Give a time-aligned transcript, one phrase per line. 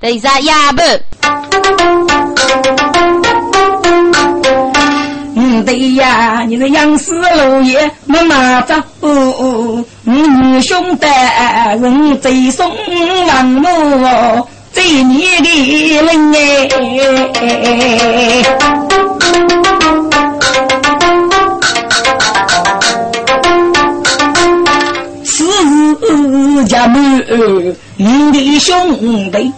[0.00, 0.82] 第三哑巴。
[5.36, 8.74] 嗯，对呀，你是杨氏老爷妈妈走，
[10.04, 11.06] 女兄弟
[11.82, 12.66] 人最送
[13.28, 14.48] 王母。
[14.72, 16.32] 最你的人
[17.34, 18.42] 哎，
[26.70, 26.98] 家母
[27.96, 28.96] 你的兄
[29.32, 29.52] 弟，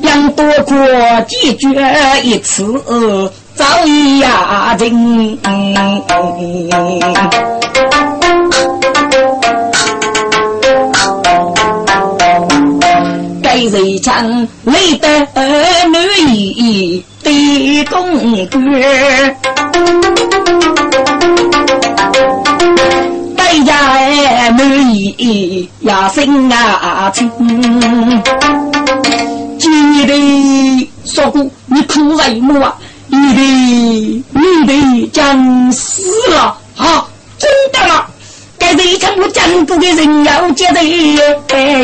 [0.00, 0.74] 杨多过
[1.28, 1.68] 解决
[2.22, 2.64] 一次
[3.54, 5.38] 早已压阵。
[13.70, 15.08] 谁唱累得
[15.88, 18.58] 女的公主，
[23.36, 24.62] 大家哎女
[25.18, 27.30] 医呀心啊亲，
[29.58, 32.74] 记得说过你哭什么啊？
[33.08, 33.40] 你的
[34.32, 37.06] 你的将死了啊！
[37.38, 38.06] 真的了。
[38.58, 40.80] 该这一场我讲过的人要接着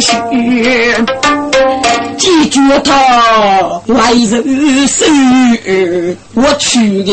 [0.00, 0.16] 续，
[2.16, 2.92] 记住他
[3.86, 5.06] 来人手，
[6.34, 7.12] 我去个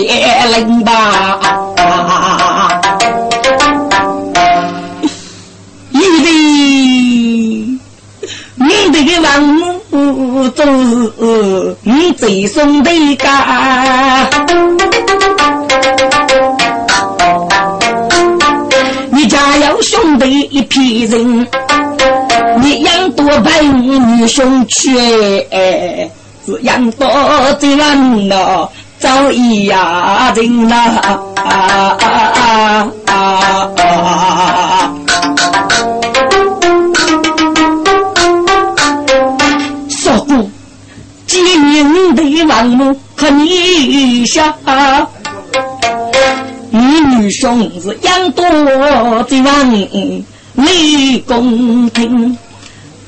[0.56, 1.38] 领吧。
[8.98, 9.44] 这个王
[9.92, 14.28] 母都是你最送的家。
[19.80, 21.48] 兄弟一批人，
[22.62, 24.98] 你养多陪女兄去，
[26.46, 27.08] 是养多
[27.60, 28.68] 这人呐，
[28.98, 31.00] 早已压人呐。
[31.46, 32.08] 说
[42.48, 44.56] 王母可你下。
[46.70, 52.38] 女兄是养多的王，立公平。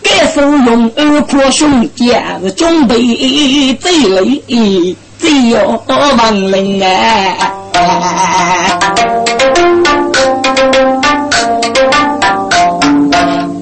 [0.02, 5.78] 该收用二婆兄弟是准备最累，最要
[6.16, 7.52] 亡灵啊！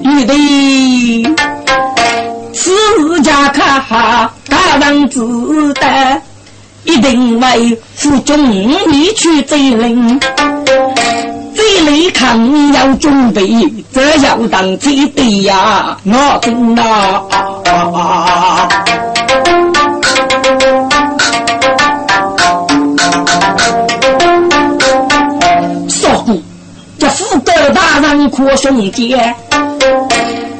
[0.02, 0.32] 你的
[2.52, 4.32] 此家卡
[4.88, 5.20] 大人知
[5.74, 5.86] 道。
[6.84, 10.18] 一定为负重你去责任，
[11.54, 13.46] 这里看要准备，
[13.92, 17.20] 这要当起的呀，我真呐。
[25.90, 26.34] 说过，
[26.98, 29.14] 这副高大人可兄弟，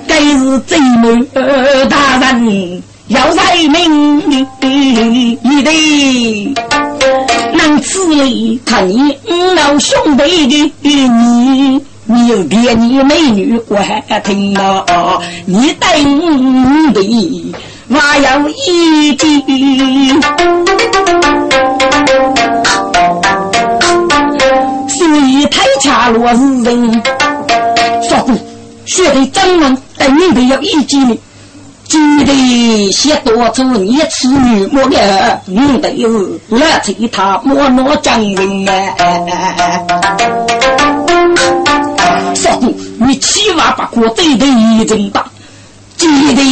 [0.07, 1.25] 该是最美
[1.89, 2.83] 大人。
[3.09, 4.45] 要在明你
[5.63, 5.71] 的
[7.55, 9.17] 能此里看你
[9.57, 14.85] 老兄弟的你，你有别你美女我还听了，
[15.47, 17.01] 你等的
[17.89, 19.27] 我要一句，
[24.87, 27.03] 所以太恰落日人，
[28.07, 28.35] 说过
[28.85, 31.17] 学的真能等你的要一句呢。
[31.89, 38.75] 记得先多做你次女莫个，女的是来催他莫拿将人啊！
[42.35, 45.11] 说过你千万不可对对一阵
[45.99, 46.09] 打。
[46.09, 46.43] 记得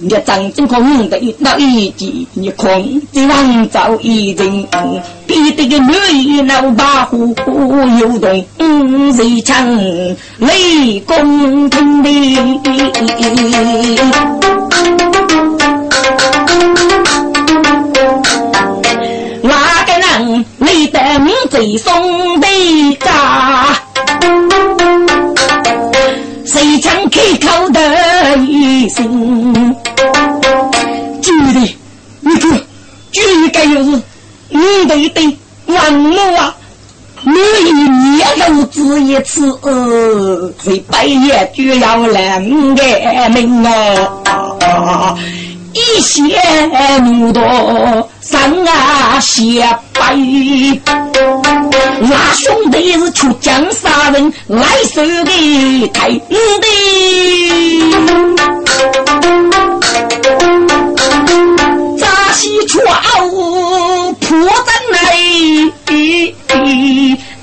[0.00, 4.66] 你张真可女的那一集，你空的王造一阵，
[5.26, 7.34] 逼得个女老把虎
[7.98, 9.76] 游动，谁唱
[10.38, 12.10] 雷公听的？
[19.42, 22.46] 哪个人你的名最送的
[23.00, 23.80] 家？
[26.52, 29.54] 谁将开口的一声？
[31.22, 31.60] 记得，
[32.18, 32.60] 你看，
[33.12, 34.02] 就应该就是
[34.48, 34.58] 你
[34.88, 36.52] 的一对王母啊！
[37.22, 37.32] 每
[37.68, 39.56] 一年都只一次，
[40.64, 45.16] 这百夜就要来个命啊！
[45.72, 46.18] 一些
[46.98, 50.16] 路多山啊斜白，
[52.02, 56.22] 那兄弟是出江杀人来收的太的，
[61.98, 63.28] 扎西出奥
[64.20, 65.16] 破阵来，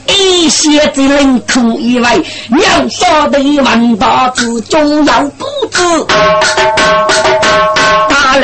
[0.07, 2.17] 一些子人苦以外，
[2.49, 5.79] 要晓得万大子中要不知，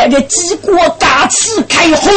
[0.03, 2.11] 来个鸡锅嘎翅开会，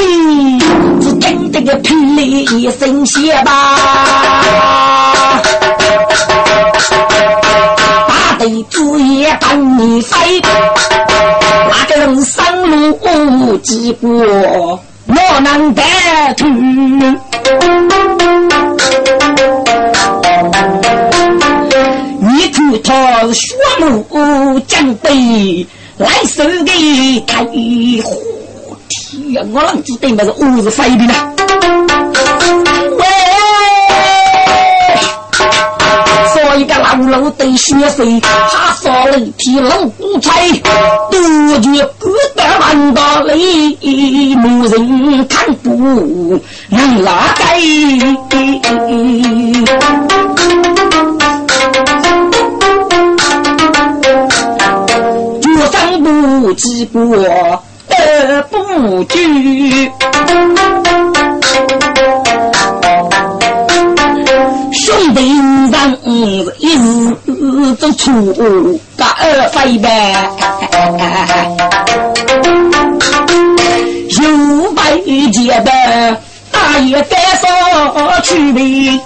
[1.00, 5.40] 只听得个霹雳一声响吧，
[8.08, 10.18] 大队子也帮你飞，
[11.70, 15.80] 那个人上路鸡锅我能得
[16.36, 16.44] 去。
[29.52, 31.14] 我啷知道那是五日飞的呢？
[32.98, 33.04] 喂，
[36.34, 40.50] 所以个老老的血水，他说了提龙骨彩，
[41.10, 47.60] 杜绝各大万道里没人看不能拉开。
[56.42, 57.02] 不记过
[58.42, 59.90] 不惧，
[64.72, 65.20] 兄弟
[65.70, 66.44] 人一
[66.74, 70.14] 日都出个二飞呗，
[74.08, 74.98] 有百
[75.30, 75.70] 劫的
[76.50, 79.00] 大爷该上去呗。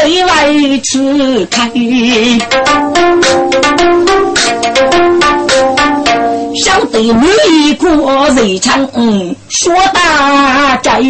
[0.00, 1.70] 兄弟来吃开，
[6.56, 8.88] 小弟女过日常
[9.50, 11.02] 说大寨，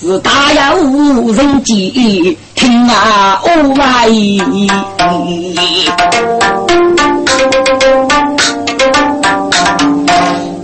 [0.00, 4.08] 是大有人机听啊哦来，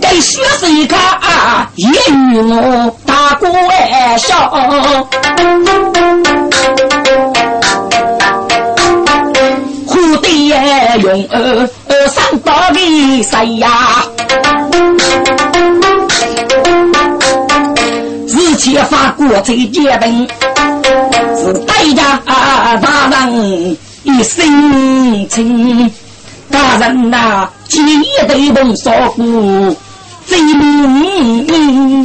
[0.01, 0.99] 给学生看
[1.75, 1.91] 言
[2.31, 3.61] 语我大过玩
[10.51, 10.97] 笑。
[10.97, 13.69] 用二二三八的谁呀？
[18.27, 20.27] 日前发过这结本，
[21.37, 25.91] 是代家大人一生情。
[26.49, 27.81] 大人呐，记
[28.27, 29.75] 得动少妇
[30.25, 32.03] 最明。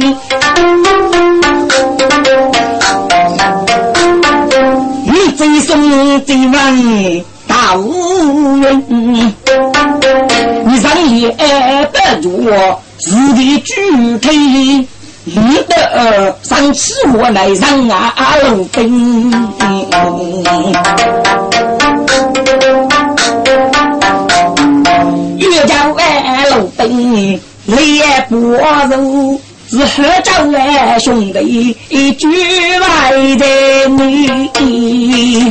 [5.05, 7.25] 你最送最问。
[7.75, 8.83] 无人，
[10.65, 11.29] 你上也
[11.91, 12.49] 不住
[12.97, 13.73] 自己举
[14.19, 14.33] 腿，
[15.25, 15.35] 你
[15.67, 18.13] 的上次我来上啊
[18.47, 19.31] 路兵，
[25.37, 31.75] 越叫万路兵烈不如，是何家万兄弟
[32.13, 32.27] 举
[32.79, 33.45] 来的
[33.89, 35.49] 你。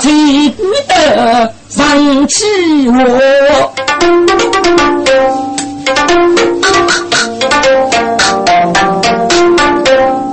[0.00, 2.44] 最不得上起
[2.88, 2.94] 我，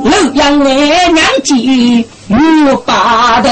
[0.04, 2.06] 洛阳来娘亲
[2.68, 3.50] 有八代，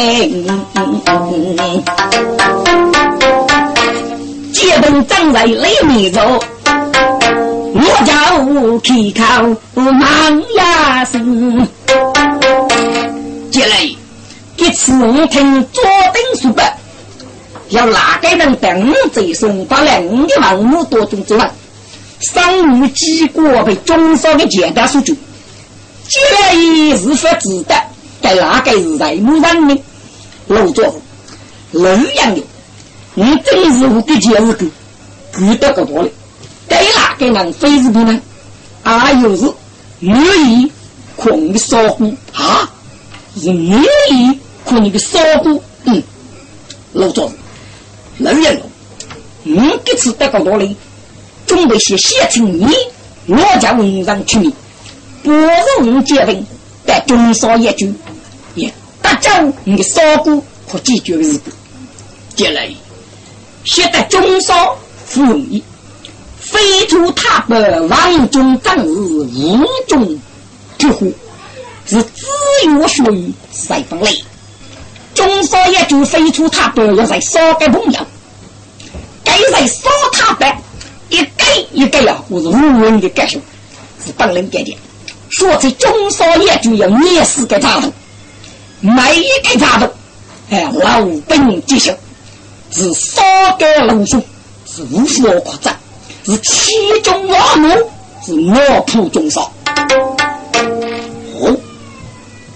[4.52, 6.22] 结婚正在里面走，
[7.74, 8.14] 我叫
[8.84, 11.68] 开口忙呀声，
[13.52, 13.99] 接来。
[14.60, 16.78] 一次我听左丁说白，
[17.70, 21.50] 要哪个人等我这送把两的万物多种之外，
[22.20, 25.14] 上午几个被中烧的简单数据，
[26.08, 26.54] 接来
[26.98, 27.76] 是否值得？
[28.22, 29.78] 该哪个是在木人呢？
[30.48, 31.02] 老作
[31.72, 32.44] 老样的，
[33.14, 34.66] 你真是我的钱是够
[35.32, 36.10] 够得够多的。
[36.68, 38.22] 该哪个人非是不能？
[38.84, 39.54] 啊，又是
[40.00, 40.70] 愿意
[41.16, 42.70] 空的烧火啊？
[43.40, 44.40] 是愿意。
[44.70, 46.04] 看你的烧锅，嗯，
[46.94, 47.28] 老早
[48.20, 48.62] 老人了，
[49.46, 50.76] 嗯，这次得到多哩，
[51.48, 52.68] 准备些写成你，
[53.26, 54.54] 我家文上取名，
[55.24, 56.46] 不容结婚，
[56.86, 57.92] 但中烧一句，
[58.54, 58.72] 也
[59.02, 61.42] 大家你的烧锅可解决日子。
[62.36, 62.70] 接来，
[63.64, 64.78] 写得中烧
[65.12, 65.64] 不容易，
[66.40, 70.20] 飞出塔北王中正日无中
[70.78, 71.12] 之户，
[71.88, 72.28] 是自
[72.66, 74.24] 由学语赛风雷。
[75.20, 78.00] 中少爷就飞出他不要在烧给朋友，
[79.22, 80.62] 该在烧他白，
[81.10, 83.38] 一给一给呀，我是无人的感受，
[84.06, 84.78] 是本人点点。
[85.30, 87.92] 说起中少爷就要捏死个扎头，
[88.80, 89.90] 每一个扎头，
[90.52, 91.94] 哎，老本吉祥，
[92.72, 93.22] 是烧
[93.58, 94.24] 给老兄，
[94.66, 95.76] 是无所夸张，
[96.26, 96.72] 是其
[97.04, 97.92] 中万物，
[98.26, 99.52] 是卧铺中烧。
[101.42, 101.58] 哦，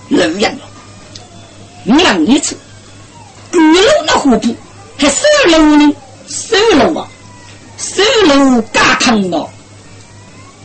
[0.07, 0.62] 老杨了，
[1.83, 2.55] 两一次，
[3.51, 4.55] 古楼那虎扑
[4.97, 5.93] 还收楼呢，
[6.27, 7.07] 收楼啊，
[7.77, 9.49] 收楼嘎坑了。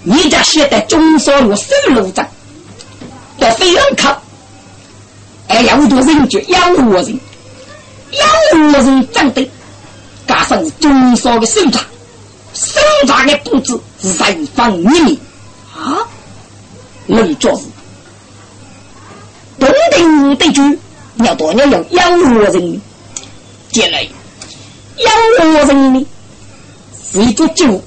[0.05, 2.27] 你家现在中山路收楼长，
[3.39, 4.23] 要非常靠。
[5.49, 7.21] 哎呀，我多人就养活人，
[8.13, 9.51] 养活人长得，
[10.27, 11.81] 加上是中烧的手札，
[12.55, 15.17] 手札的布置人方一面
[15.77, 15.99] 啊，
[17.07, 17.63] 能做事。
[19.59, 20.79] 东定得主
[21.25, 22.81] 要多要有养活人，
[23.71, 24.03] 进来
[24.97, 26.07] 养活人呢
[27.13, 27.83] 是一个酒，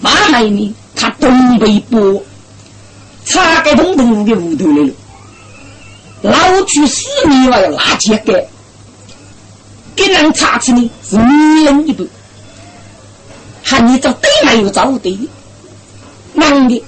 [0.00, 2.24] 马来呢他东北部，
[3.24, 4.92] 查个东东的屋头来了。
[6.22, 8.44] 老去死命要拿起个，
[9.96, 12.06] 给人查起呢是女人一半，
[13.62, 15.18] 还你这对没有找对，
[16.34, 16.82] 男的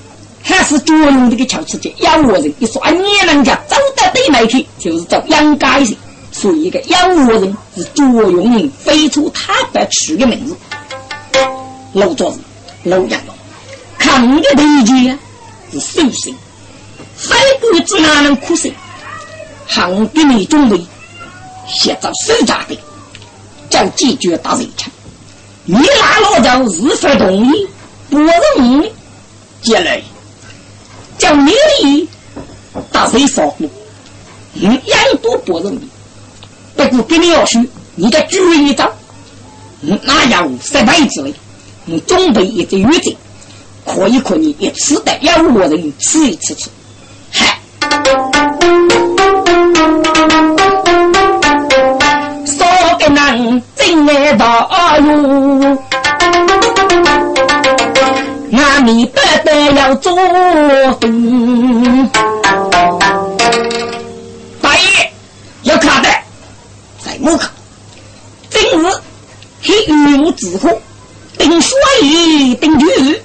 [0.45, 2.55] 还是作用这个巧吃去养活人。
[2.59, 5.97] 一说啊，你人家走到对面去，就是叫养家人，
[6.31, 10.55] 所以一个养活人是作用人飞出他的取的名字。
[11.95, 12.41] 老庄子，
[12.83, 13.35] 老杨了，
[13.99, 15.19] 看的对劲
[15.73, 16.37] 是寿星，
[17.17, 18.75] 海鬼子哪能苦心？
[19.67, 20.79] 行给你准备，
[21.67, 22.79] 写着手札的，
[23.71, 24.91] 叫解决打人枪。
[25.65, 27.67] 你那老赵日发动意，
[28.11, 28.93] 不容易，
[29.63, 30.03] 接来
[31.25, 32.07] 叫你的
[32.93, 33.66] 打谁少过？
[34.61, 35.81] 嗯，样都不容易。
[36.76, 37.64] 不过给你要说，
[37.95, 38.93] 你得注意一招。
[39.81, 41.33] 嗯，那要十辈子嘞，
[41.87, 43.16] 你准备一只月子，
[43.87, 46.69] 可以可以一次的要我人吃一次吃。
[47.33, 47.59] 嗨。
[52.47, 52.66] 说
[52.99, 55.78] 给那真爱道路，
[58.57, 60.13] 阿弥不得要做
[61.01, 62.11] 东。
[64.61, 65.13] 大爷
[65.63, 66.09] 要看的，
[67.05, 67.49] 在门口。
[68.51, 68.87] 今日
[69.63, 70.71] 黑云之火，
[71.37, 71.77] 定水
[72.61, 73.21] 定雨，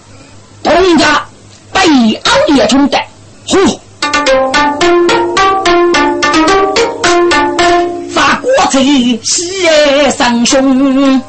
[0.63, 1.25] 东家
[1.71, 1.79] 被
[2.15, 2.97] 熬夜冲的，
[3.47, 3.79] 呼。
[8.71, 8.79] 在
[9.23, 9.67] 西
[10.15, 11.19] 山胸，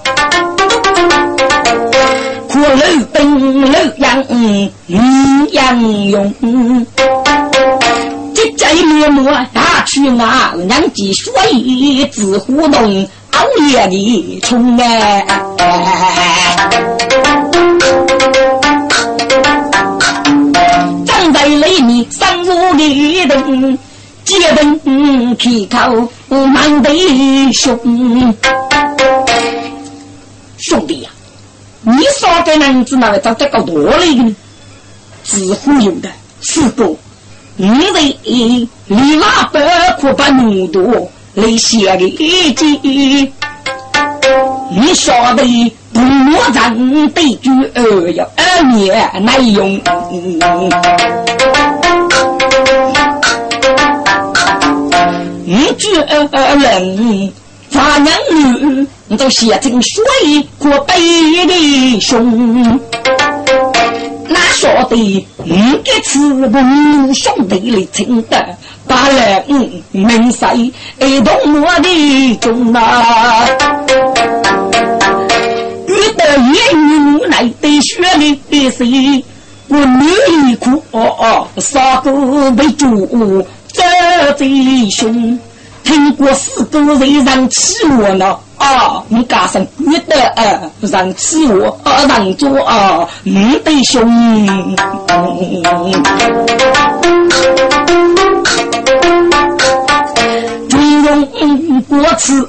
[2.51, 4.69] 苦路奔路杨嗯
[5.53, 6.35] 杨勇，
[8.35, 11.33] 急急面目打去那两记水
[12.11, 13.39] 自糊弄，熬
[13.69, 15.25] 夜的冲哎，
[21.07, 23.79] 站在里三五里灯。
[24.25, 24.79] 结登
[25.37, 25.51] 开
[25.89, 26.09] 口
[26.47, 27.77] 满地兄，
[32.51, 34.35] 少给男子那个找这个多了一个呢？
[35.23, 36.09] 自忽悠的
[36.41, 36.97] 是个，
[37.57, 38.17] 因为
[38.87, 39.59] 你那不
[40.01, 42.67] 可把那么多来写的一句，
[44.71, 45.45] 你晓得
[45.93, 49.81] 不莫人对句二要二年耐用。
[55.47, 56.27] 一句二
[56.57, 57.33] 人，
[57.81, 60.03] 大娘女都写成水
[60.59, 60.93] 过背
[61.47, 62.79] 的胸，
[64.29, 65.27] 哪晓得一
[65.83, 70.71] 个词不兄弟来听的，把人命塞一
[71.23, 73.49] 动我的中啊！
[75.87, 77.97] 遇到一女来的血
[78.51, 78.85] 的是
[79.69, 83.43] 我女哭哦哦，杀个为主。
[83.73, 85.39] 这贼兄，
[85.91, 88.39] 听过四个人让欺我呢？
[88.59, 94.07] 啊，你加上觉得啊，让欺我啊，让做啊，你的兄。
[100.69, 101.27] 军容
[101.89, 102.41] 国耻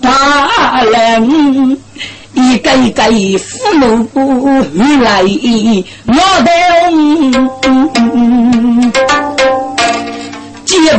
[0.00, 1.76] 大人，
[2.34, 3.02] 一个一个
[3.38, 4.06] 父母
[5.02, 5.22] 来
[6.06, 6.50] 我的。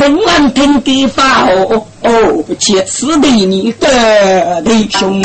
[0.00, 5.22] 本安听的法哦哦，切此的你的弟兄，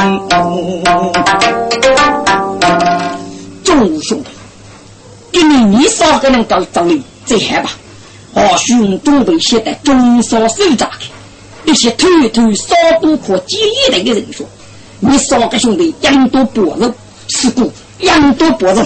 [3.64, 4.30] 众兄弟，
[5.32, 7.70] 给你你少个人搞找你最害怕。
[8.34, 11.00] 二兄准备现在中少手扎开，
[11.66, 14.46] 一些偷偷少多可记忆的人说
[15.00, 16.94] ：“你少个兄弟养多薄肉，
[17.30, 18.86] 是故养多薄肉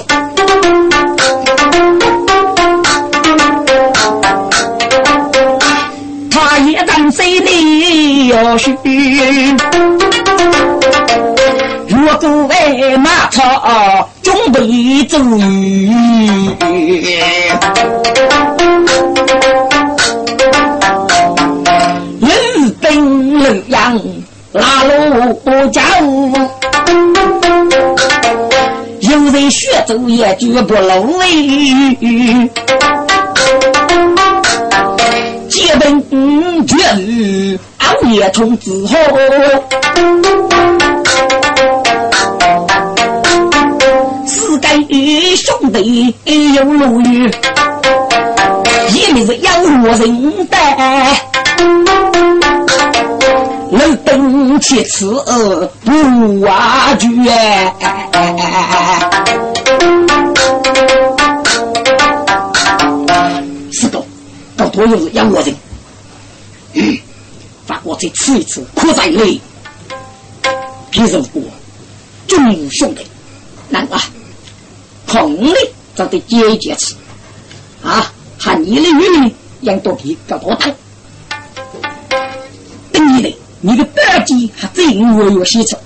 [6.86, 8.72] 肉。”谁的要是
[11.88, 15.18] 若各位马超准备走。
[22.22, 24.00] 日本洛阳
[24.54, 25.82] 拉罗家
[29.02, 32.50] 有人学走也绝不漏哎。
[35.50, 36.02] 结本
[36.66, 38.96] 绝日熬夜从之后。
[45.36, 46.16] 兄弟
[46.54, 47.30] 有路遇，
[48.90, 50.58] 一面是养活人的，
[53.72, 55.06] 能登其次
[55.84, 57.08] 不挖掘。
[63.72, 64.02] 是的，
[64.58, 65.54] 到多又是养活人。
[66.74, 66.98] 嗯，
[67.66, 69.40] 法国再吃一次，苦在内。
[70.90, 71.42] 别人过，
[72.28, 73.02] 众兄弟，
[73.70, 74.02] 难啊！
[75.08, 75.56] 红的
[75.96, 76.96] 就得解决吃
[77.82, 80.68] 啊，喊你的女养多皮搞多大？
[82.92, 85.78] 等你的，你的白鸡还真我有喜吃。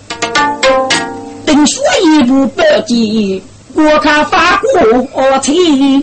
[1.46, 3.42] 等说一部白鸡，
[3.74, 6.02] 我看法国情，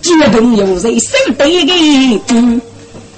[0.00, 2.20] 基本有人手得的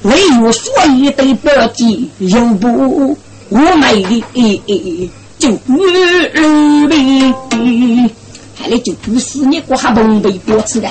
[0.06, 3.16] 唯有所以对白鸡，又不
[3.48, 8.10] 我美的就女的。
[8.58, 10.88] 还来就不是你国哈东北多吃的，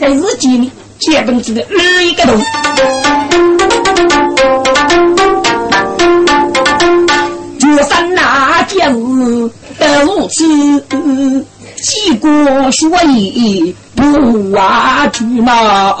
[0.00, 2.36] 在日记里基本是个二一个洞。
[7.58, 10.44] 就算那件事得如此，
[11.76, 15.94] 几国学艺不挖去嘛。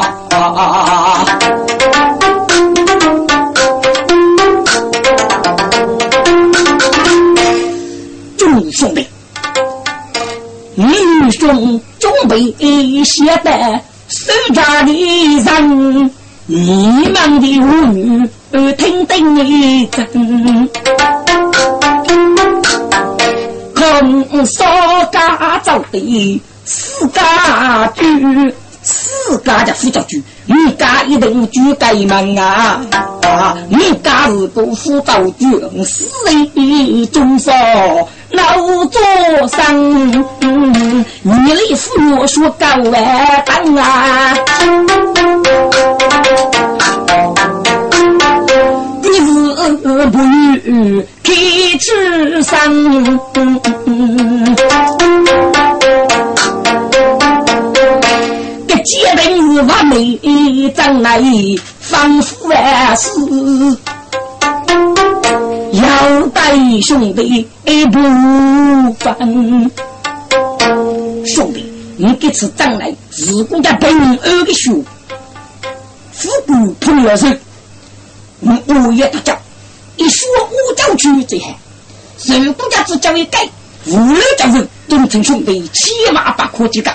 [8.38, 9.06] 众兄弟。
[10.76, 12.54] 英雄准备
[13.04, 14.92] 写的手札的
[15.44, 16.10] 人，
[16.46, 20.70] 你们的无语听得一阵。
[23.74, 24.64] 空少
[25.12, 28.02] 家走的四家居，
[28.88, 32.80] 四家的副家居，你家一定住盖门啊！
[33.68, 35.44] 你家是个副道居，
[35.84, 36.06] 四
[36.54, 37.52] 人中少。
[38.30, 39.00] 老座
[39.48, 40.12] 上，你
[41.22, 44.34] 来扶我说高万当啊！
[49.02, 49.22] 你是
[50.06, 50.18] 不
[50.64, 51.32] 与开
[51.78, 52.58] 智商，
[58.88, 60.18] 这结婚是完美
[60.70, 61.20] 将来
[61.78, 62.50] 仿佛
[62.96, 63.76] 是。
[65.72, 67.46] 要带兄弟
[67.92, 68.00] 不
[68.94, 69.70] 分，
[71.26, 74.72] 兄弟，你这次将来是国家本二个学，
[76.12, 77.26] 富贵碰了手，
[78.40, 79.38] 我五月大叫，
[79.96, 81.54] 一说五教区最好，
[82.24, 83.46] 如国家只教一改，
[83.84, 86.90] 五六教人都成兄弟，起码不可几个。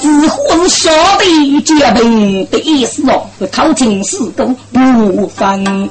[0.00, 5.90] 自婚小弟结婚的意思哦，考进士都不分，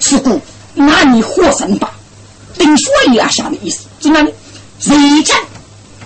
[0.00, 0.40] 是故。
[0.74, 1.90] 那你活神吧，
[2.56, 4.32] 丁说一下的意思，在哪里？
[4.78, 4.94] 谁
[5.24, 5.40] 强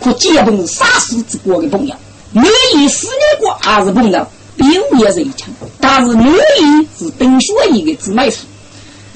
[0.01, 1.95] 可结同杀死之国的朋友，
[2.31, 2.43] 女
[2.75, 4.67] 一死女国还是朋友，并
[4.99, 5.49] 也是一强。
[5.79, 8.39] 但是女一是丁说一个姊妹数，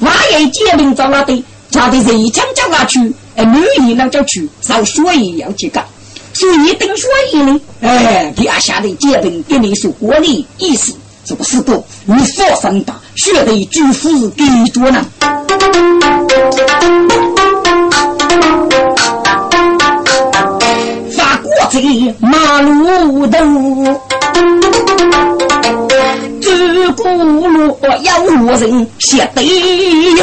[0.01, 5.87] 万一结同找了的，他的谁强叫他去，而，女一那就去，找说一要去干。
[6.39, 10.93] 所以丁说一呢，哎，底下的结同给你说国力意思。
[11.25, 14.45] 这个是个你所生的，血泪巨富给
[14.75, 15.07] 多呢。
[21.17, 21.81] 法国在
[22.21, 23.39] 马路头，
[26.43, 26.51] 走
[27.03, 27.11] 过
[27.49, 30.21] 路要路人写得有。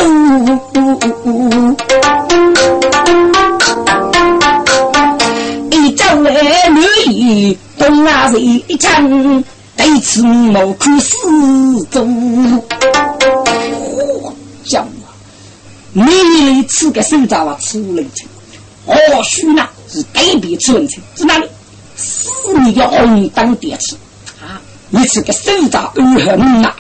[6.72, 9.44] 女衣东啊谁一唱。
[9.86, 11.18] 一次我看四
[11.92, 12.62] 周，嚯，
[14.64, 14.88] 叫啊！
[15.92, 18.26] 每来吃个手札啊，吃人情。
[18.86, 21.50] 或许呢是对比吃人情，在哪里？
[21.98, 23.96] 四面的红当点吃
[24.42, 24.62] 啊！
[24.90, 26.74] 你吃个手札二很呐。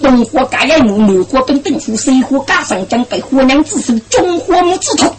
[0.00, 5.14] 东火盖一木，南火等等夫，西火加上将被火娘子手，中火木之头。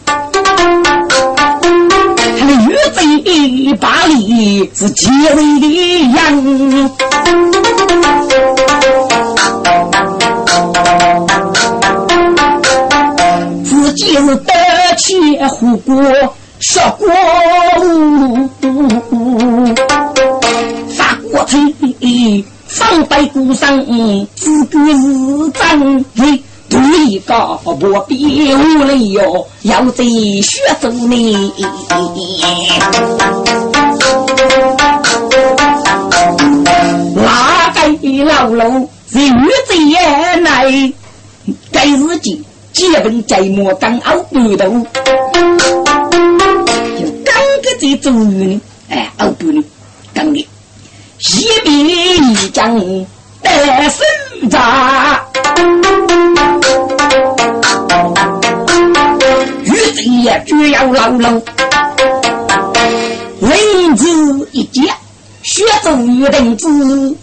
[2.41, 5.65] 玉贼把里是结为的
[6.11, 6.17] 样，
[13.63, 14.53] 自己是得
[14.97, 16.01] 钱护国
[16.59, 17.07] 杀国
[20.95, 21.75] 法国城
[22.67, 26.05] 上百孤生，自古是真
[26.81, 27.75] 你一个不
[28.07, 31.53] 比无理哟，要在血走呢。
[37.15, 37.79] 哪个
[38.23, 39.31] 老楼人
[39.67, 40.93] 在眼内？
[41.71, 44.93] 该日记基本在莫刚熬不头，就
[47.25, 49.63] 刚个在做呢，哎，熬不呢，
[50.13, 50.47] 刚的。
[51.19, 52.79] 一笔一将
[53.41, 54.03] 得手
[54.49, 55.21] 扎，
[59.63, 61.41] 玉贼也就要牢牢，
[63.39, 64.81] 文字一结，
[65.43, 67.15] 血走玉人子，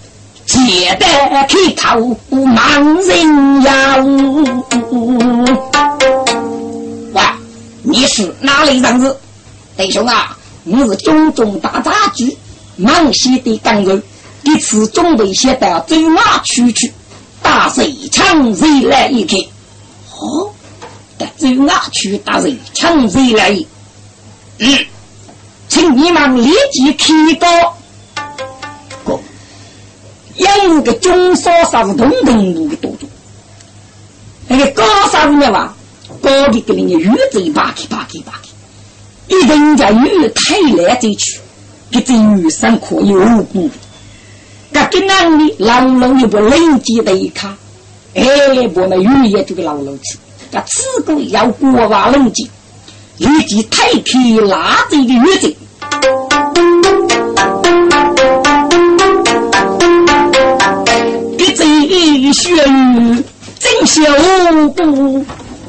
[0.46, 3.70] 借得开头盲人妖。
[7.12, 7.22] 喂，
[7.82, 9.16] 你是哪里人子？
[9.76, 12.36] 弟兄啊，你是中中大杂居。
[12.78, 14.00] 忙西的刚柔，
[14.44, 16.92] 这次准备先到走马出去，
[17.46, 19.38] 打水枪谁来一看。
[20.18, 20.50] 哦，
[21.16, 23.64] 得走马去打水枪谁来？
[24.58, 24.86] 嗯，
[25.68, 27.76] 请你们立即开刀。
[29.04, 29.20] 哥，
[30.38, 33.08] 养个中少杀是同等路的多种，
[34.48, 35.76] 那个高杀子呢吧？
[36.20, 38.48] 高的给人家鱼嘴巴开巴开巴开，
[39.28, 41.38] 一人家鱼太来再去。
[41.92, 43.70] 给这女生可有无辜？
[44.76, 47.56] 这跟男的老龙又不冷静的一看，
[48.14, 48.22] 哎，
[48.74, 50.18] 我们语言这个老龙去，
[50.50, 52.46] 这此个要国外冷静，
[53.16, 55.56] 立即抬起拉着的女子，
[61.38, 61.64] 这这
[62.34, 63.24] 血雨
[63.58, 64.02] 真小
[64.76, 65.24] 不？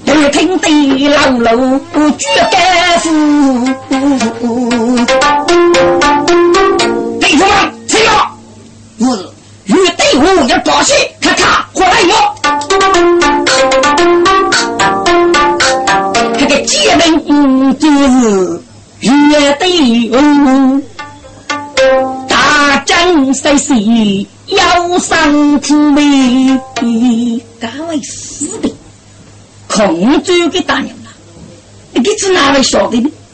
[0.07, 1.79] 耳听得老楼
[2.17, 3.09] 举杆斧，
[3.65, 3.76] 弟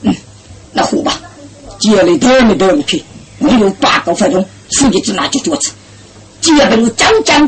[0.03, 0.15] 嗯，
[0.71, 1.19] 那好吧，
[1.79, 3.03] 接来头你都你去，
[3.39, 5.71] 我有八个分钟，自己只拿就桌子。
[6.41, 7.47] 接本讲讲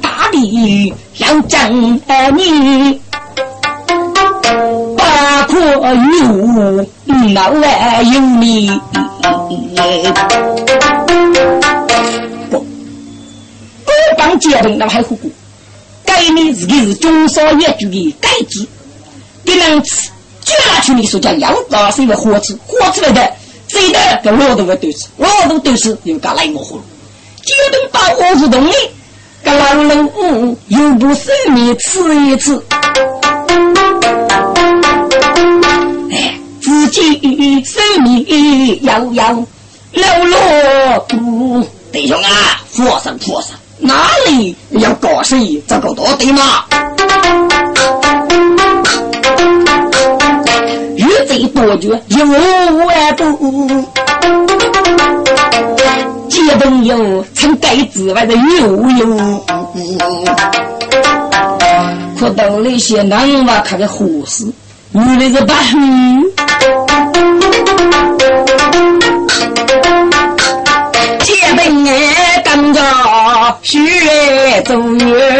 [0.00, 3.00] 大礼，要讲你，
[4.96, 5.80] 八可有
[7.34, 8.80] 老来有你。
[12.50, 15.30] 不，不帮接本，那还好过。
[16.04, 18.68] 该你自己是中少业主的该子，
[19.44, 20.10] 给人吃，
[20.48, 23.32] 就拿去你说讲要搞是因为火吃，火吃来的，
[23.68, 26.82] 谁的跟老头们对吃，老头对吃又搞来我火了，
[27.44, 28.72] 就等把我是动的，
[29.44, 32.64] 跟老人嗯又不是你吃一次，
[36.10, 39.32] 哎，自己生命要要
[39.92, 43.50] 老老不弟兄啊，佛山佛山。
[43.80, 45.62] 哪里要搞生意？
[45.68, 46.64] 这个多对吗？
[51.18, 52.24] 越贼多绝有
[52.86, 53.26] 万多，
[56.28, 59.44] 结朋友从盖子外的有有。
[62.18, 64.44] 可到那些男娃看个护士，
[64.92, 65.54] 女的是白。
[71.24, 71.92] 结朋友
[72.44, 72.80] 跟着。
[73.62, 73.80] 雪
[74.64, 75.37] 走远，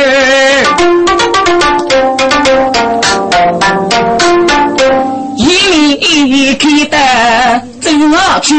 [7.98, 8.54] 的走去，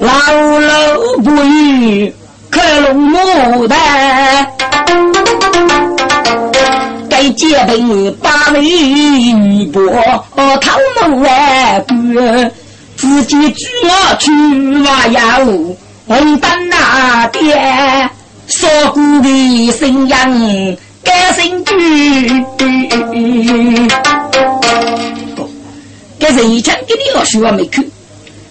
[0.00, 0.08] 老
[0.60, 2.14] 楼不语
[2.50, 3.76] 开龙木的，
[7.08, 7.66] 该结伴
[8.22, 9.80] 八位女伯
[10.60, 11.94] 讨门来过。
[12.96, 14.30] 自己举我去
[14.82, 18.10] 挖呀路，红灯那边
[18.46, 20.18] 说过的信仰
[21.02, 21.74] 改新句。
[26.18, 27.90] 这是以前给你老说没去，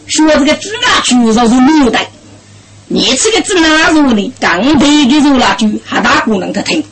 [0.07, 2.01] 说这个举我去就是牡丹，
[2.87, 4.33] 你吃个举哪路呢？
[4.39, 6.83] 刚背的入那就，还大姑娘他听。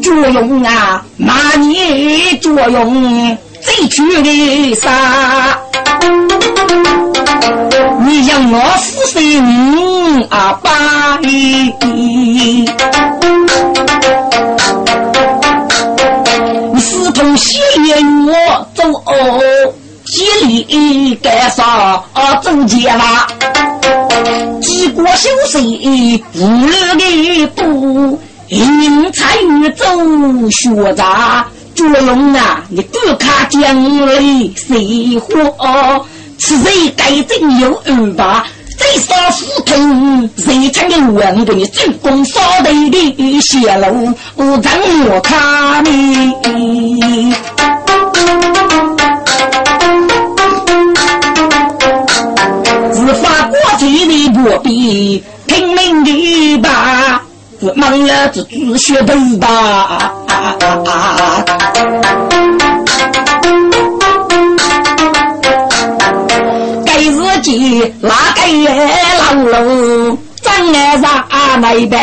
[0.00, 5.58] 作用啊，骂你作用，最去的啥？
[8.12, 9.42] 你你让我负心
[10.28, 11.18] 啊爸！
[11.22, 11.72] 你
[16.78, 19.72] 私通西言我走哦，
[20.04, 22.04] 几里干啥
[22.42, 23.26] 走街啦？
[24.60, 25.62] 几国修水
[26.34, 29.86] 无路的步，人才与走
[30.50, 31.46] 学杂。
[31.74, 36.04] 捉龙啊，你不看江里水火。
[36.44, 38.44] 是谁该正有二把？
[38.76, 39.76] 谁杀斧头？
[40.36, 44.12] 谁抢的王给你进攻扫地的泄露？
[44.34, 44.72] 我让
[45.08, 47.32] 我看你。
[52.92, 57.22] 自发过去的不必拼命的把，
[57.60, 60.12] 我忙了这猪血头吧。
[68.00, 68.68] 哪个也
[69.18, 71.24] 老路，张爱上
[71.60, 72.00] 那边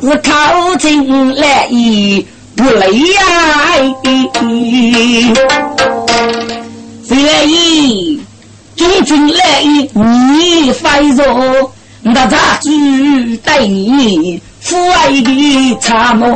[0.00, 3.22] 是靠近来意不累呀？
[7.06, 8.20] 谁来意？
[8.74, 11.70] 中军来意你快说，
[12.02, 12.70] 那咋子
[13.44, 16.26] 带你父爱的参谋？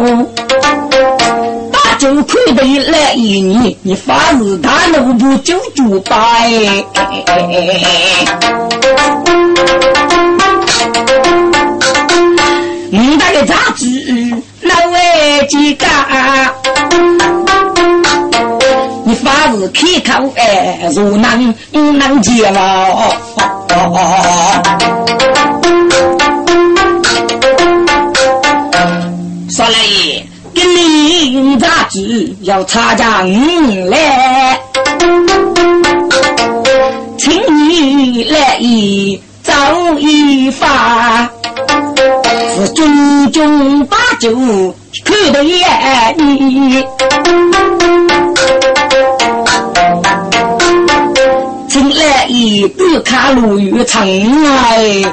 [2.04, 6.50] 就看得来一年，你发誓他奴不就就拜？
[12.90, 13.86] 你那个杂子
[14.60, 15.86] 老外几个？
[19.06, 23.16] 你发誓开口哎，如能能接了。
[29.48, 30.33] 说来。
[30.64, 34.58] 你咋子要参加来？
[37.18, 39.52] 请你来一走
[39.98, 41.28] 一发，
[42.54, 44.30] 是军中把酒
[45.04, 46.84] 看得眼你。
[51.68, 55.04] 请来一不看路与城来。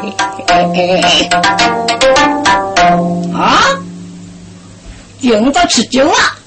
[5.22, 6.38] 用着吃酒啊！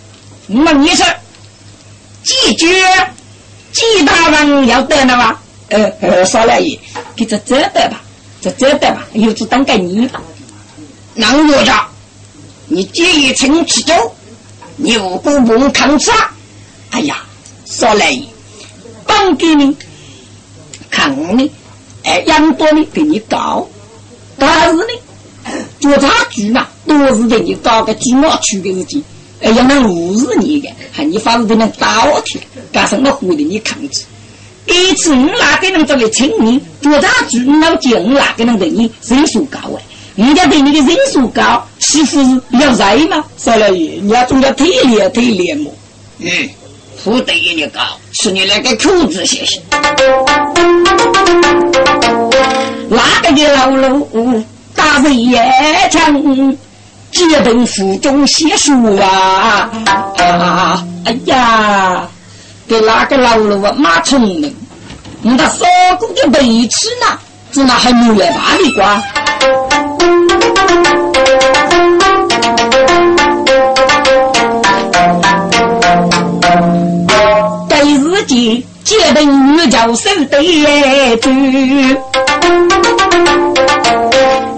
[0.49, 1.07] 问一声，
[2.23, 2.67] 几句？
[3.73, 5.39] 几大人要得了吗？
[5.69, 6.79] 呃呃，少来一，
[7.17, 8.01] 给这这得吧，
[8.41, 10.21] 这这得吧，有子当给你吧。
[11.15, 11.89] 能我家，
[12.67, 14.15] 你介意请吃酒？
[14.77, 16.31] 牛不不抗杀？
[16.91, 17.23] 哎呀，
[17.65, 18.29] 少来一，
[19.07, 19.77] 帮给你，
[20.91, 21.51] 看你，
[22.03, 23.69] 哎，养多你给你搞，
[24.37, 24.85] 但是呢，
[25.81, 26.69] 做茶具嘛。
[26.87, 29.03] 都是给你搞个鸡毛去的事情，
[29.43, 32.43] 哎，呀能无视你的，还你反正都能打我天，
[32.73, 34.05] 干什么活的你抗拒？
[34.67, 39.83] 一次你哪个人这里请你多大主，老姐你哪个能对你人数高哎？
[40.17, 43.25] 人家对你的人数高，岂不是要热吗？
[43.37, 45.75] 少了爷，你要总要体谅体谅我。
[46.19, 46.49] 嗯，
[47.05, 47.81] 不对你高，
[48.13, 49.61] 是你那个口子谢谢。
[52.89, 54.43] 哪个的老路
[54.75, 55.37] 打人也
[55.91, 56.15] 强？
[57.15, 59.71] 结等府中写书啊！
[60.19, 62.09] 啊哎呀，
[62.67, 63.75] 给哪个老了啊？
[63.79, 64.55] 马聪明，
[65.23, 65.65] 你他少
[65.99, 67.17] 过的白痴呢？
[67.53, 69.01] 只那还没来大的瓜。
[77.69, 81.31] 对日记，结等女教授对住。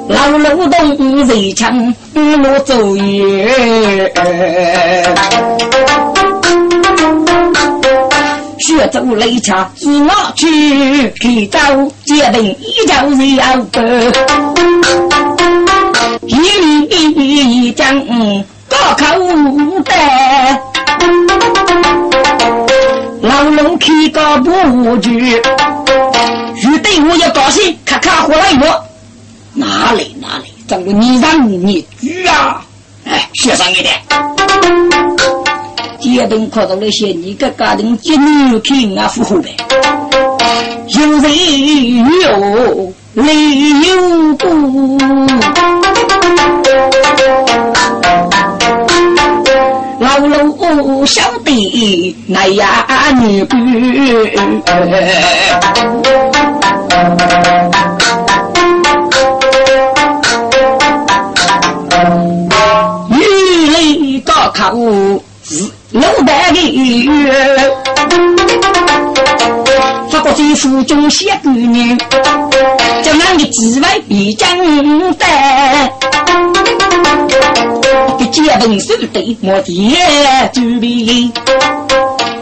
[0.08, 4.12] 老路东人强，路走远。
[8.58, 11.58] 学走雷枪，自我去去找
[12.04, 13.04] 结定一朝
[13.36, 14.12] 要得。
[16.26, 17.98] 一将
[18.68, 19.18] 高考
[19.82, 19.92] 得，
[23.22, 24.50] 老路开个不
[24.98, 28.85] 住，遇对我要高兴，咔咔活了一个。
[29.58, 32.62] 哪里哪里，怎么你让你举啊？
[33.06, 33.94] 哎，学上一点。
[35.98, 39.56] 结婚看到那些你个家庭子女看啊，符合呗。
[40.88, 41.32] 有人
[42.20, 43.24] 有泪
[43.86, 44.98] 有不，
[49.98, 50.52] 老楼
[51.06, 52.86] 小的那呀
[53.20, 53.56] 女不。
[64.56, 64.72] 考
[65.44, 67.30] 是六代的月，
[70.10, 74.48] 法国政府中写规定，叫那个几位比将
[75.12, 75.26] 的，
[78.18, 79.94] 给结本手对莫爹
[80.54, 81.30] 准备。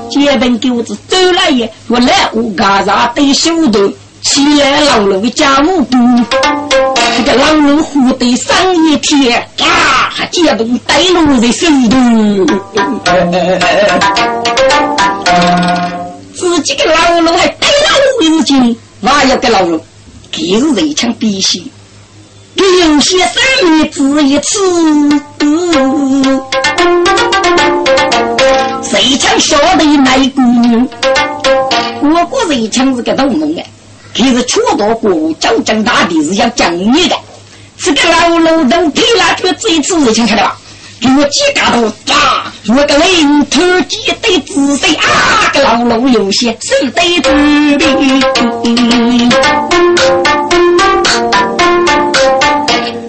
[0.09, 5.99] 结本狗子走了也，我来我嘎啥对手头，起来老路的家务多，
[7.17, 11.97] 这个老路活得上一天，啊，结本带路在手头。
[16.35, 19.81] 自己的老路还带老路进，哪有个老路？
[20.33, 21.63] 给是人枪必须，
[22.57, 24.59] 给有些生命只一次。
[28.83, 30.89] 谁枪晓得那姑娘？
[32.03, 33.63] 我国人枪是个动弄的，
[34.17, 37.17] 可是出到国交正大地是要讲你的。
[37.77, 40.57] 这个老路都推了，这这一次人枪看到吧？
[41.01, 42.15] 给我几嘎头炸！
[42.69, 47.29] 我个领头几对子孙啊，个老路有些手对子
[47.79, 49.31] 兵，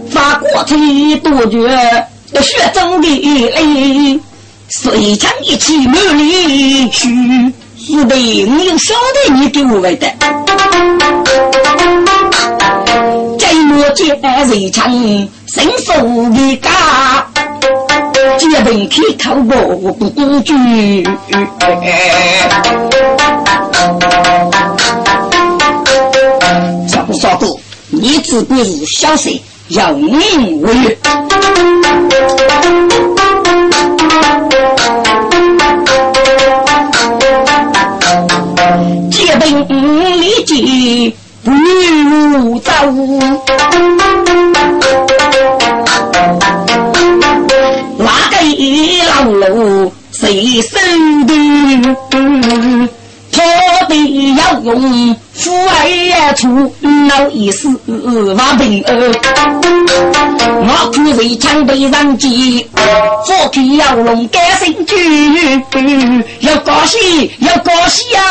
[0.10, 1.70] 发过去多绝
[2.41, 4.20] 血中的泪，
[4.68, 7.08] 水枪一起没离去，
[7.88, 9.95] 是的，我有晓得你给我的，
[13.38, 13.45] 这
[13.76, 14.91] 我见水枪
[15.45, 15.93] 伸手
[16.34, 17.28] 的嘎。
[18.39, 19.36] 结本开口
[19.82, 20.52] 我不孤举，
[26.88, 27.45] 少不少个，
[27.89, 30.98] 你只管是小事，要命为
[39.75, 39.81] 月。
[39.81, 42.71] 结本立即不如走。
[49.07, 50.77] 老路谁守
[51.25, 51.33] 的？
[53.31, 53.41] 他
[53.88, 56.73] 的要用父爱出
[57.08, 57.69] 老一死
[58.36, 59.13] 瓦平儿，
[60.58, 65.63] 我苦为强被人击，火皮要龙改心句，
[66.39, 68.23] 要高兴要高兴呀！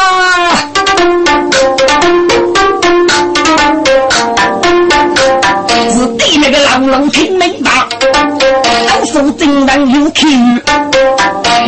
[5.92, 7.70] 是对那个老龙听明白。
[9.06, 10.26] 手真能有口，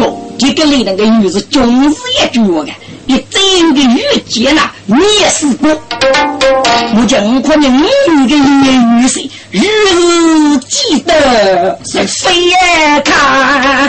[0.01, 2.73] 哦，这个里那个女子总是一句话的，
[3.09, 5.71] 你整个鱼节呐，你也试过。
[6.97, 9.21] 我讲可能你的鱼是
[9.53, 12.51] 日日记得是飞
[13.05, 13.89] 看，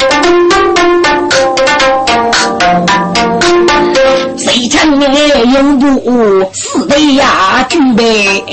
[4.38, 5.04] 谁称你
[5.52, 7.66] 永不死的呀？
[7.68, 8.44] 举杯，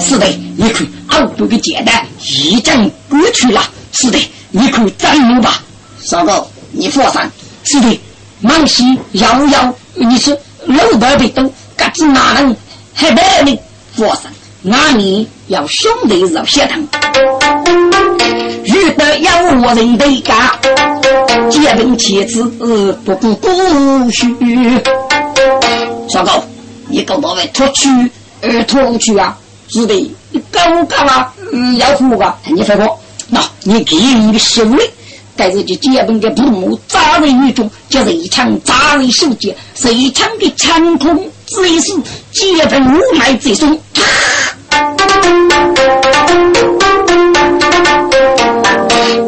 [0.00, 0.26] 是的，
[0.56, 0.86] 你看。
[1.06, 3.62] 好多个简单，一阵过去了。
[3.92, 4.18] 是的，
[4.50, 5.62] 你可站住吧，
[6.02, 7.20] 少哥，你放心。
[7.64, 8.00] 是的，
[8.40, 11.42] 忙西摇摇，你是老板的都，
[11.76, 12.54] 各自哪能
[12.92, 13.58] 还白你
[13.94, 14.30] 放心？
[14.62, 16.88] 那你要兄弟肉血疼，
[18.64, 20.58] 遇得要我人的家，
[21.50, 22.42] 结婚妻子
[23.04, 24.34] 不顾姑须。
[26.08, 26.42] 少哥，
[26.88, 27.88] 你跟我们出去，
[28.40, 29.36] 呃，出去啊？
[29.68, 29.94] 是的。
[30.30, 31.32] 你干干嘛？
[31.52, 32.36] 嗯，要哭吧？
[32.46, 32.88] 你别哭。
[33.28, 34.82] 那你给予你的兄弟，
[35.36, 42.00] 带着去接本的父母扎人于中，叫一场扎人手节，是一场的长空之死，
[42.32, 43.78] 接本五脉之中。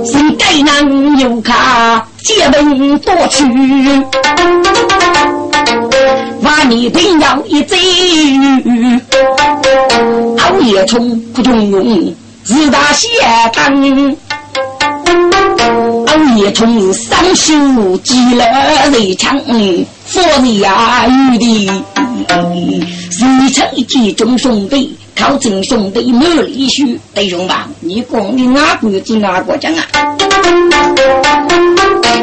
[0.05, 3.45] 是该男有卡结本多去，
[6.43, 7.77] 把你定要一贼。
[10.39, 12.15] 熬夜冲不中用，
[12.45, 13.09] 自打血
[13.53, 14.17] 汤。
[16.07, 18.45] 熬夜冲上手急了
[18.91, 19.53] 热枪，火
[20.13, 21.71] 热呀雨的，
[23.11, 24.97] 日成集中兄弟。
[25.15, 29.87] 靠近兄弟没理须，弟兄吧，你讲你哪个子哪国讲啊？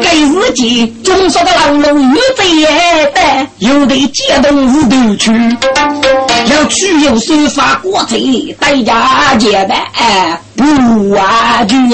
[0.02, 2.42] 该日记中说的老龙有贼
[3.12, 5.32] 的，有的接动日头去，
[6.50, 11.90] 要去有手法过贼，代价结拜不完全。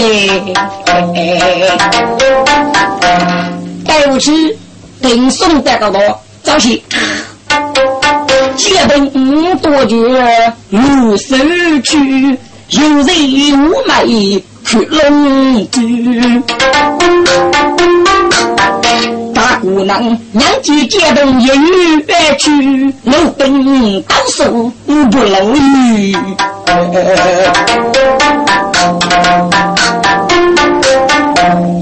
[3.85, 4.57] 带我去
[5.03, 6.01] 定送带个多，
[6.43, 6.81] 早些。
[8.57, 9.11] 借本
[9.59, 9.97] 多绝
[10.71, 11.37] 无手
[11.83, 12.39] 去，
[12.71, 16.43] 有人无美去龙居。
[19.61, 20.03] 姑娘
[20.33, 22.03] 娘家借本一女
[22.39, 26.17] 去，老本高手不漏雨。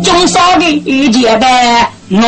[0.03, 2.21] 中少的借呗，我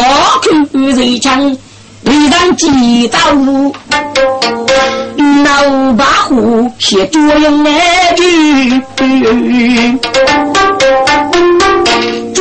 [0.43, 1.57] 看人强。
[2.05, 3.75] 为上几道路，
[5.45, 8.81] 老把火写作用来句，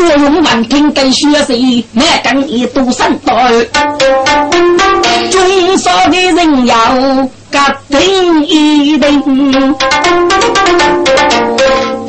[0.08, 3.34] 作用万听跟学习，那跟一读三代，
[5.30, 6.76] 中少的人要。
[7.52, 7.58] 革
[7.90, 9.76] 定一定，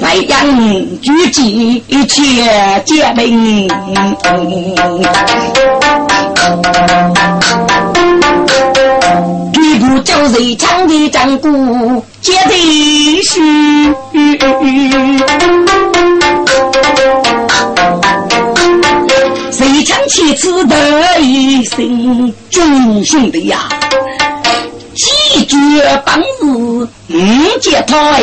[0.03, 3.67] 为人举己切结命。
[9.51, 13.95] 举步就是强的战鼓，接的须。
[19.51, 23.69] 谁强其次得一生，忠兄弟呀！
[24.95, 25.57] 几绝
[26.05, 28.23] 本事五节台，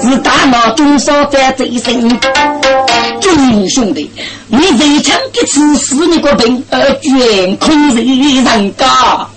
[0.00, 2.08] 是大闹中少在最深。
[3.20, 4.10] 众兄弟，
[4.48, 8.06] 你最强的此事你个病，而卷空人
[8.44, 8.86] 人家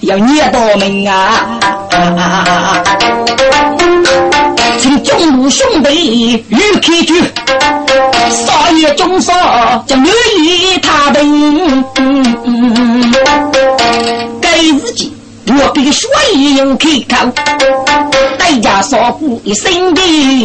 [0.02, 1.58] 要念到命啊！
[3.80, 3.97] 请
[5.04, 7.22] 众路兄弟与开去，
[8.32, 9.34] 少爷中少
[9.88, 11.84] 将愿意他等。
[14.42, 15.14] 该日记
[15.48, 16.08] 我必须
[16.56, 17.32] 有开口，
[18.38, 20.02] 代价少付一生的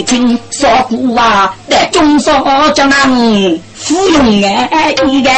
[0.06, 2.42] 情，少付啊，在中少
[2.74, 5.30] 将能服用爱一个。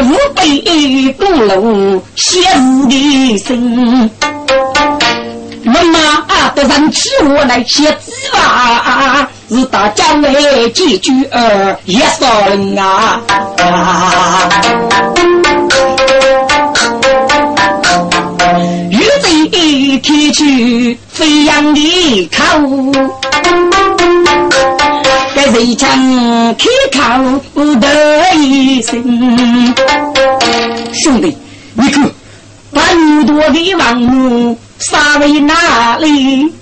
[0.00, 4.08] 你无辈公路写字的心，
[5.64, 13.20] 妈妈的人替我来写字啊，是大家来几句儿也少人啊。
[18.90, 22.44] 玉贼提起飞扬的口。
[25.34, 25.88] 谁将
[26.56, 26.98] 开口
[27.76, 29.74] 的一声？
[30.92, 31.36] 兄弟，
[31.74, 32.04] 你看，
[32.72, 36.52] 把那么多的王母杀在哪里？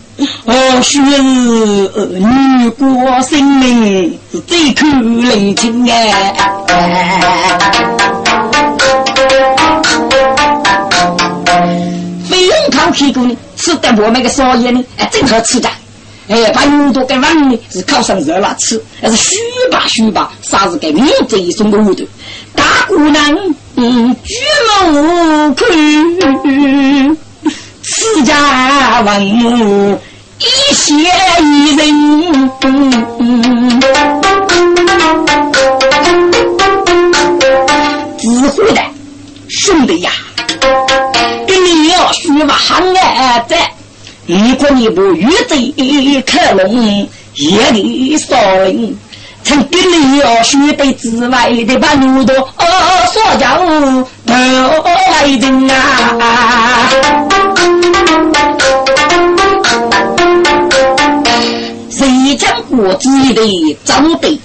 [0.45, 2.87] 哦，是女过
[3.23, 6.35] 生命最可怜情哎。
[12.29, 15.69] 费用靠屁股呢，吃得我们个少爷呢，哎，正好吃的。
[16.29, 19.37] 哎，把牛多给碗呢，是烤上热辣吃，还是虚
[19.71, 22.05] 吧虚吧，啥子给民这一送的屋头，
[22.55, 23.39] 大姑娘，
[23.77, 24.35] 嗯，举
[24.91, 27.17] 目看，
[27.85, 29.97] 此家万物
[30.41, 30.93] 一血
[31.41, 32.51] 一人，
[38.19, 38.81] 自护的
[39.49, 40.11] 兄弟呀，
[41.47, 43.76] 跟你要虚吧，喊来在。
[44.27, 45.73] 如果你不遇贼
[46.27, 48.99] 克隆，夜里少林，
[49.45, 52.65] 从地里要学得之外的把路多哦，
[53.13, 53.57] 说叫
[54.27, 56.91] 头来人啊！
[61.89, 64.41] 谁将国子里的走的，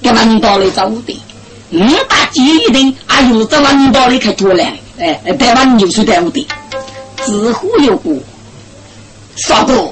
[0.00, 1.20] 给门道里走的，
[1.70, 2.40] 五大几
[2.70, 4.64] 的，哎呦，这门道里可多了，
[4.98, 6.48] 哎，台湾牛是这样的，
[7.22, 8.14] 自乎有过。
[9.36, 9.90] 说过，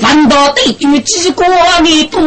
[0.00, 1.44] 难道对举几个
[1.82, 2.20] 你多？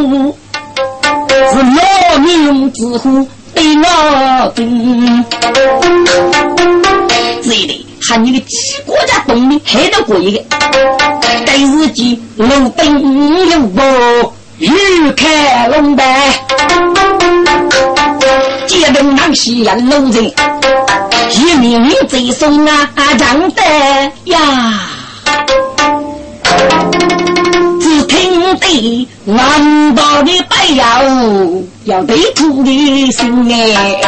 [1.51, 3.27] 是老命之乎？
[3.53, 5.25] 对我真。
[7.41, 10.43] 这一类喊你的几国家动力还得过一个。
[11.45, 16.43] 该日记路灯有波，玉开龙白，
[18.67, 20.31] 结登南西人路人，
[21.31, 23.61] 一命最送啊，长得
[24.25, 24.88] 呀。
[28.49, 31.03] 只听得难道的白药
[31.83, 34.01] 要对土的心哎，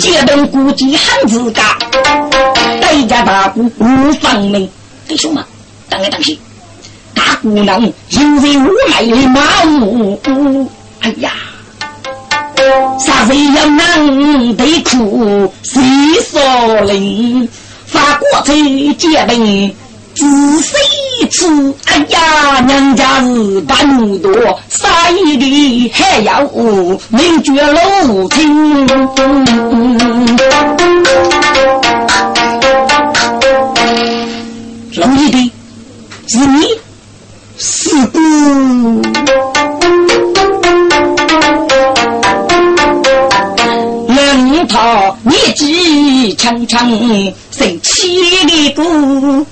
[0.00, 1.78] 这等估计很自家，
[2.80, 4.68] 代家大姑无方门，
[5.06, 5.44] 弟兄们，
[5.88, 6.36] 当个当心，
[7.14, 11.32] 大姑娘有人无赖的马武，哎呀，
[12.98, 15.80] 啥人要难得苦，谁
[16.30, 17.48] 说灵？
[17.86, 18.52] 法国才
[18.94, 19.74] 结兵，
[20.16, 20.24] 仔
[20.62, 21.46] 细吃。
[21.84, 24.32] 哎呀，娘家是把奴多，
[24.70, 26.40] 杀一的还要
[27.10, 28.86] 名绝楼厅。
[34.94, 35.52] 老一的
[36.26, 36.66] 是你，
[37.58, 39.02] 是姑。
[44.68, 46.90] 他年纪长长，
[47.52, 49.46] 生气的姑，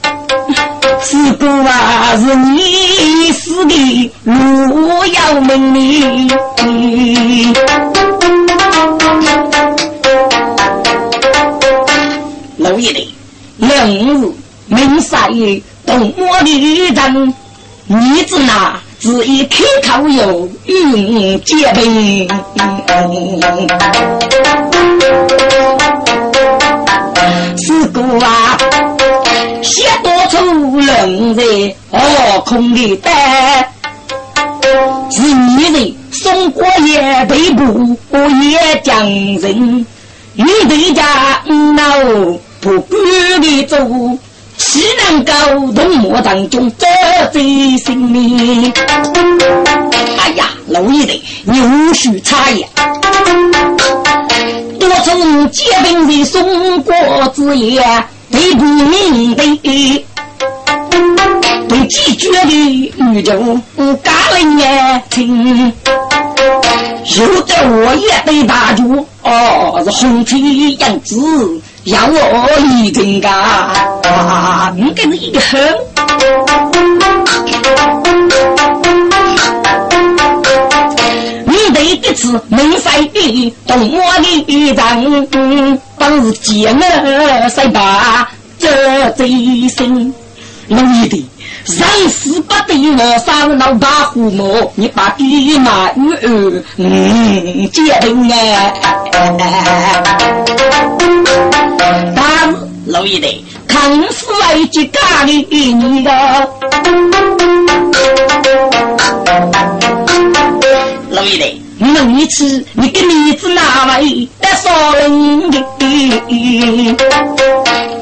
[1.05, 6.27] 是个啊是你死的我要命哩。
[12.57, 13.15] 老爷的，
[13.59, 13.69] 人
[14.09, 14.33] 日
[14.67, 17.35] 明杀也动我的人，
[17.87, 22.27] 你子那只一开口有与结冰。
[27.57, 28.59] 是个啊，
[29.63, 30.04] 写多出
[30.81, 31.43] 人在
[31.91, 33.13] 哦空的胆，
[35.11, 37.97] 是你人送过也被捕
[38.43, 39.87] 也将人，
[40.35, 41.43] 你对家
[41.75, 41.85] 闹。
[42.61, 42.99] 不管
[43.43, 43.77] 的走，
[44.57, 46.87] 岂能够同魔当中折
[47.31, 48.73] 罪性命？
[50.17, 52.67] 哎呀，老爷的，你无需插言。
[54.81, 56.95] 多从结兵的送过
[57.35, 60.07] 之言，对不明的，
[61.69, 62.51] 对拒绝的
[63.13, 63.33] 宇宙
[64.03, 65.73] 家人也听。
[67.17, 71.17] 有的我也得打住，哦，是红旗样子。
[71.85, 73.31] 要我一定干，
[74.75, 75.61] 你跟你一个狠！
[81.45, 84.45] 你得这次没赛的，动我的
[85.31, 89.29] 人，当是奸恶谁把这贼
[89.69, 90.15] 心？
[90.69, 91.31] 老一的，
[91.67, 98.73] 人死不得我上老大父母，你把爹妈女儿嗯接定哎。
[102.17, 102.55] 但
[102.87, 106.11] 老爷的，看似来几家的你的，
[111.11, 114.01] 老爷的，弄一次你的女子哪来
[114.41, 115.63] 得少人的？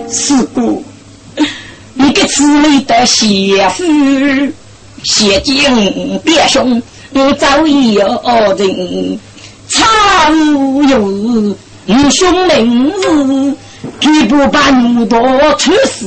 [0.09, 0.85] 四姑，
[2.13, 4.53] 你的姊妹的媳妇，
[5.03, 6.83] 谢金别兄，
[7.39, 8.05] 早已有
[8.59, 9.19] 人，
[9.67, 13.57] 差无有日，兄名字。
[13.99, 15.19] 绝不把牛多
[15.57, 16.07] 出事，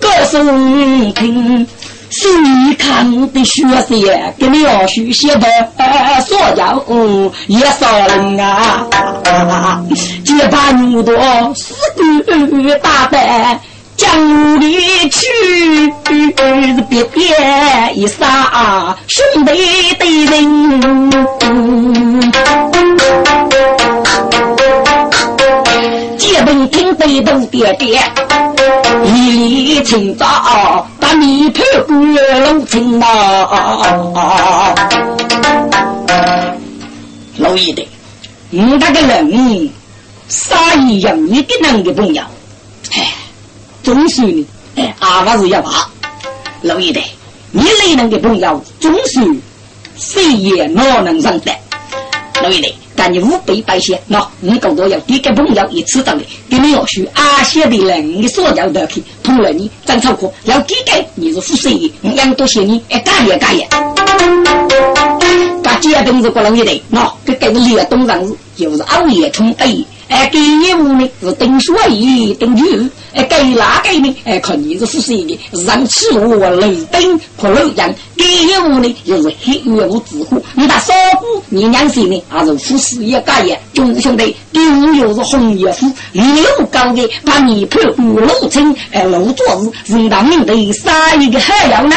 [0.00, 1.64] 歌声听。
[2.12, 5.46] 是你看的学些，跟你要学些的
[6.26, 6.84] 说教
[7.46, 8.84] 也少人啊！
[10.24, 11.14] 就把牛多
[11.54, 13.60] 四个大胆
[14.00, 15.92] 江里去，
[16.88, 17.22] 别别
[17.94, 19.52] 一杀兄弟
[19.98, 21.10] 的人。
[26.46, 28.00] 闻听北斗爹爹，
[29.04, 34.74] 一里清早把米铺过路程啊！
[37.36, 37.86] 老爷的，
[38.48, 39.70] 你那个人
[40.28, 42.22] 啥一样你的那个朋友，
[42.94, 43.06] 哎，
[43.82, 45.88] 总是呢，哎，阿爸是要怕。
[46.62, 47.00] 老爷的，
[47.52, 49.20] 你那能的朋友总是
[49.96, 51.52] 谁也莫能上的。
[52.42, 52.74] 老爷的。
[52.96, 56.20] 但你五百百些，喏，你更多要几个朋友一起到的，
[56.50, 63.66] 给你要学阿些的人你所要的去，碰了你张超课，要几个你是副生意，你养多些你，哎，干也干也。
[65.62, 69.74] 把几样东西过来也得，喏，给给你立东上是，就是熬夜冲哎。
[70.10, 71.74] 哎，给业务呢是等水
[72.34, 74.16] 等雨，哎，给哪个呢？
[74.24, 77.94] 哎，看你是富谁的，让起我楼顶破楼阳。
[78.16, 82.22] 给业务呢又是黑业务支付，你打少股你娘谁呢？
[82.28, 89.46] 还是富事业干业，兄兄弟，给我又是红叶夫，六高的把你破五楼层，哎，楼做
[89.84, 91.96] 事人当命的杀一个海洋呢？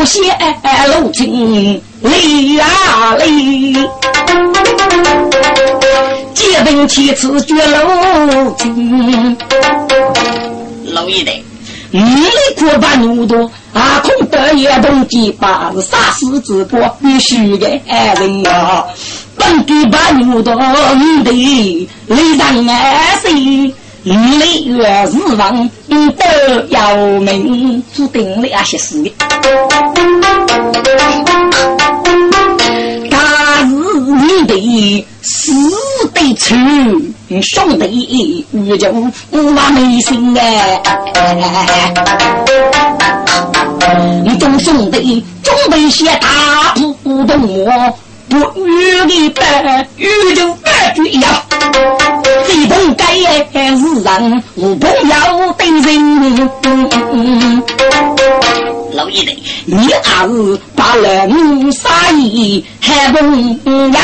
[0.00, 0.22] 不写
[0.98, 3.74] 路情泪啊泪，
[6.32, 9.36] 结婚妻子绝路情。
[10.86, 11.30] 老爷的，
[11.90, 12.00] 你
[12.56, 18.86] 可把牛多阿，空得也动几把是杀死之国必须的人啊，
[19.36, 20.54] 本地把牛多
[20.94, 23.74] 你的泪上爱谁？
[24.02, 25.96] 你越是王，都
[26.68, 29.12] 要命，注定了那些事的。
[33.10, 35.52] 但是你得死
[36.14, 36.54] 得出，
[37.42, 38.90] 兄弟遇着
[39.30, 39.38] 我
[39.72, 40.80] 没心哎。
[44.24, 47.94] 你众兄弟准备些大不动我。
[48.30, 51.28] 不与你白，与就白句一样。
[52.46, 53.04] 最痛该
[53.76, 55.90] 是人，我不要得人。
[58.92, 59.32] 老爷的，
[59.66, 63.18] 你还是把人杀意还不
[63.92, 64.00] 要？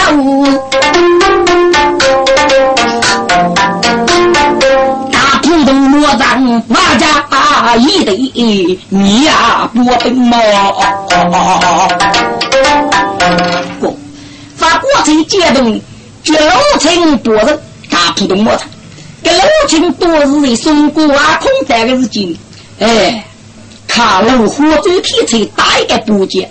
[5.11, 7.07] 大普通魔脏，我家
[7.77, 10.39] 一的，你呀不笨吗？
[13.81, 13.99] 不，
[14.57, 15.81] 发过程接动，
[16.23, 17.61] 绝无成人。
[18.15, 18.67] 普通摩擦，
[19.23, 22.37] 给六成多日的送过啊空战的日情，
[22.79, 23.27] 哎，
[23.87, 26.49] 看路火走天车打一个补给，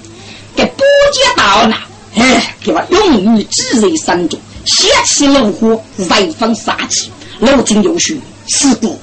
[0.55, 0.83] 给补
[1.13, 1.77] 给到那，
[2.21, 8.19] 哎，给我勇于指人山中，掀起怒火，燃放杀气，六成有序。
[8.47, 8.99] 是故，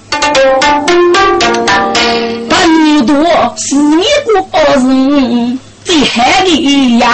[2.48, 4.40] 本多是一个
[4.76, 7.08] 人最害的妖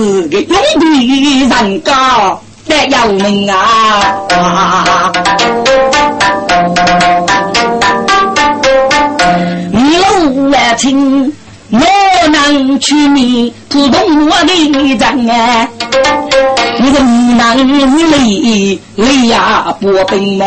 [0.00, 1.92] 物，大日的勇的人高
[2.66, 3.54] 得要命啊！
[9.72, 11.32] 路万清。
[11.72, 11.78] 我
[12.30, 14.52] 能取你普通我的
[14.98, 15.68] 人啊，
[16.80, 17.56] 你个无能
[17.92, 20.44] 无力，力呀不兵么？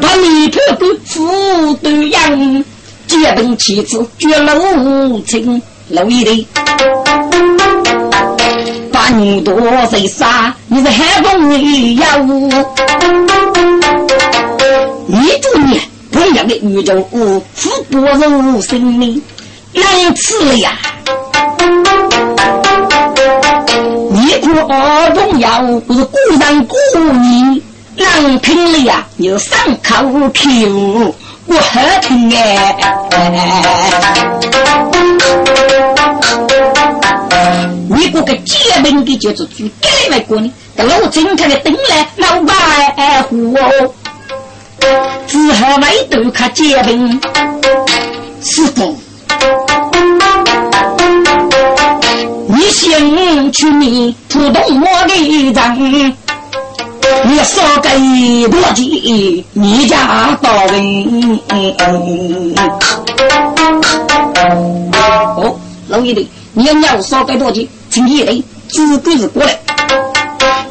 [0.00, 2.64] 把你这个副队长
[3.06, 6.48] 接本妻子绝了无情，老一的，
[8.92, 9.54] 把你多
[9.88, 10.52] 谁杀？
[10.66, 12.48] 你是海风的妖物，
[15.06, 15.80] 你就你。
[16.10, 17.06] 同样的宇宙，
[17.54, 19.22] 富不如生命，
[19.74, 20.72] 能吃了呀！
[24.10, 24.66] 你国
[25.14, 27.62] 重要不是古人古语，
[27.96, 29.06] 能听了呀！
[29.16, 31.14] 你是上口口，
[31.46, 32.76] 我好听哎！
[37.96, 43.94] 你国个结婚的就是最改外国呢，这老正常的等来老白虎哦。
[45.26, 47.20] 只好为都看结婚，
[48.42, 48.94] 是否？
[52.48, 55.14] 你先去你普通我的
[55.54, 56.14] 人，
[57.24, 57.88] 你少给
[58.48, 61.40] 多几，你家大人。
[65.38, 69.58] 哦，老爷的，你要要少给多几，请一人自个子过来。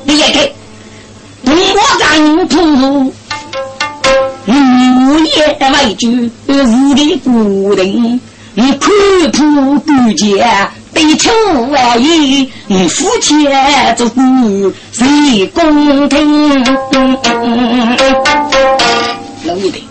[0.04, 0.54] 你也给，
[1.44, 1.52] 我
[1.98, 3.12] 丈夫。
[4.46, 6.08] 无言为主，
[6.46, 8.22] 日的固定。
[8.54, 8.92] 你苦
[9.34, 11.32] 苦不见，悲秋
[11.72, 12.48] 万语。
[12.68, 13.44] 你夫妻
[13.98, 16.64] 之事，谁公平？
[19.46, 19.84] 老一辈，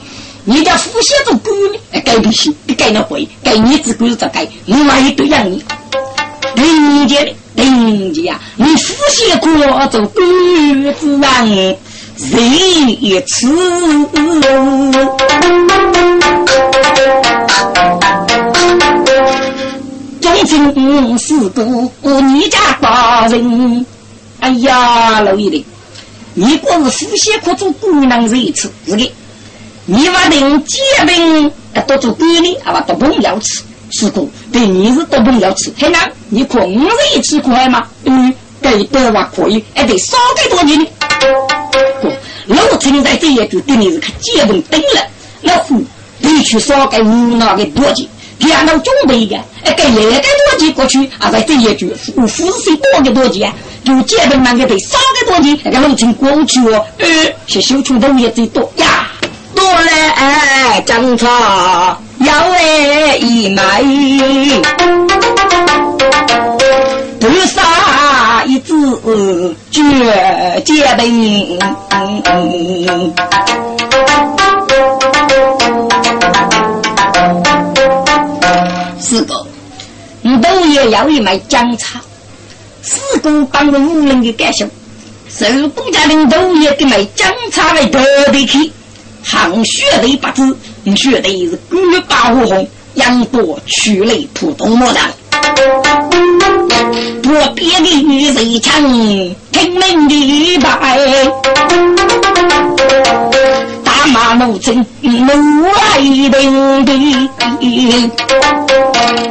[0.45, 2.01] 你家夫妻做官呢？
[2.05, 5.65] 改不起，你改那会，改你只管着改，另外一堆养你。
[6.65, 7.19] 人家，
[7.57, 11.77] 人家，你夫妻过做官之人。
[12.17, 13.49] 人一次，
[20.21, 23.85] 中正是个你家大人。
[24.41, 25.65] 哎呀，老爷的，
[26.35, 29.13] 你果是夫妻可做姑娘这一次，是的。
[29.87, 33.63] 你话定结婚要多做闺女，啊，不多朋友吃，
[33.97, 34.27] 是个。
[34.53, 36.11] 对，你是多朋友吃，很难。
[36.29, 37.87] 你可五十一次可以吗？
[38.05, 40.87] 嗯，给的话可以，还得少给多点呢。
[42.47, 45.07] 老陈在这一句对你是可结婚等了，
[45.43, 45.81] 老虎
[46.21, 48.05] 必须少给无脑的多钱，
[48.39, 50.11] 电脑准备的，哎，给那个
[50.51, 53.53] 多钱过去，啊，在这一句富富士多给多钱，
[53.85, 57.07] 就结婚那个得少给多钱，那个老陈过去哦，呃，
[57.47, 59.09] 是修出头也最多呀，
[59.55, 63.83] 多了哎，张茶要来一买，
[67.21, 67.63] 多少？
[68.47, 69.83] 一字绝
[70.65, 71.59] 结冰，
[78.99, 79.47] 四个，
[80.23, 82.01] 你都也要一枚姜茶。
[82.83, 84.67] 四个帮着五人的感受，
[85.29, 87.99] 受公家领都也给买姜茶来得
[88.31, 88.71] 的去，
[89.23, 90.57] 行血的八字，
[90.97, 91.77] 血的是古
[92.07, 95.11] 八虎红，杨多曲类普通莫长。
[97.27, 98.83] 我别的女人唱，
[99.51, 100.99] 拼命的摆，
[103.83, 105.99] 大马路正路来
[106.31, 106.91] 的的，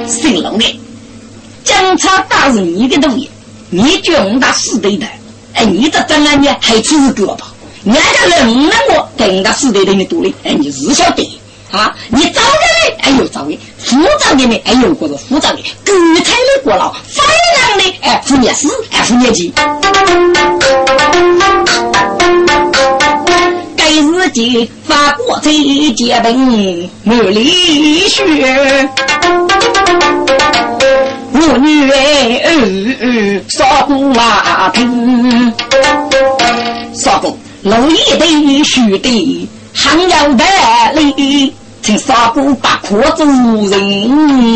[0.07, 0.79] 姓龙的，
[1.63, 3.29] 警察打是你的东西，
[3.69, 5.05] 你军大死对的，
[5.53, 7.53] 哎，你这张案呢还资格吧？
[7.85, 8.01] 人家
[8.37, 11.39] 认了我，跟他死对的你多嘞，哎，你是晓得。
[11.73, 11.91] 啊！
[12.09, 17.19] 你早的嘞，哎呦早的；复杂的嘞，哎呦过是复杂的；具体的过了，非
[17.57, 19.51] 常的哎，负面死，哎，负面记。
[23.75, 26.37] 该日记发过最结本
[27.01, 28.87] 没理学，
[31.31, 35.51] 我女儿少不马听，
[36.93, 37.35] 少不。
[37.63, 40.43] 路一对兄弟，还要得
[40.93, 41.51] 力，
[41.83, 44.55] 请杀过八可做人。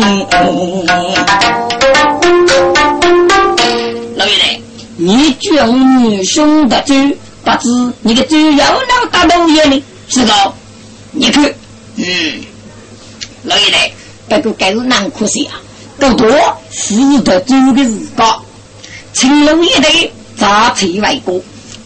[4.16, 4.60] 老爷爷，
[4.96, 9.84] 你救女兄的罪，不知你的罪要能打到爷呢？
[10.08, 10.54] 知道？
[11.12, 11.44] 你看，
[11.96, 12.40] 嗯，
[13.44, 13.92] 老爷爷，
[14.26, 15.60] 不过该是难可惜啊，
[16.00, 16.26] 够多
[16.70, 18.42] 死的罪的日高，
[19.12, 21.38] 青龙一队杂碎外国。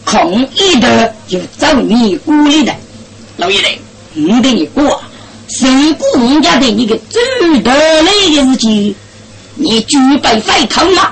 [0.05, 2.73] 空一的就找你鼓励的，
[3.37, 3.79] 老爷爷，
[4.13, 4.65] 你的一
[5.53, 8.95] 个，谁顾人家的你个最得力的事情，
[9.55, 11.11] 你举备反抗吗？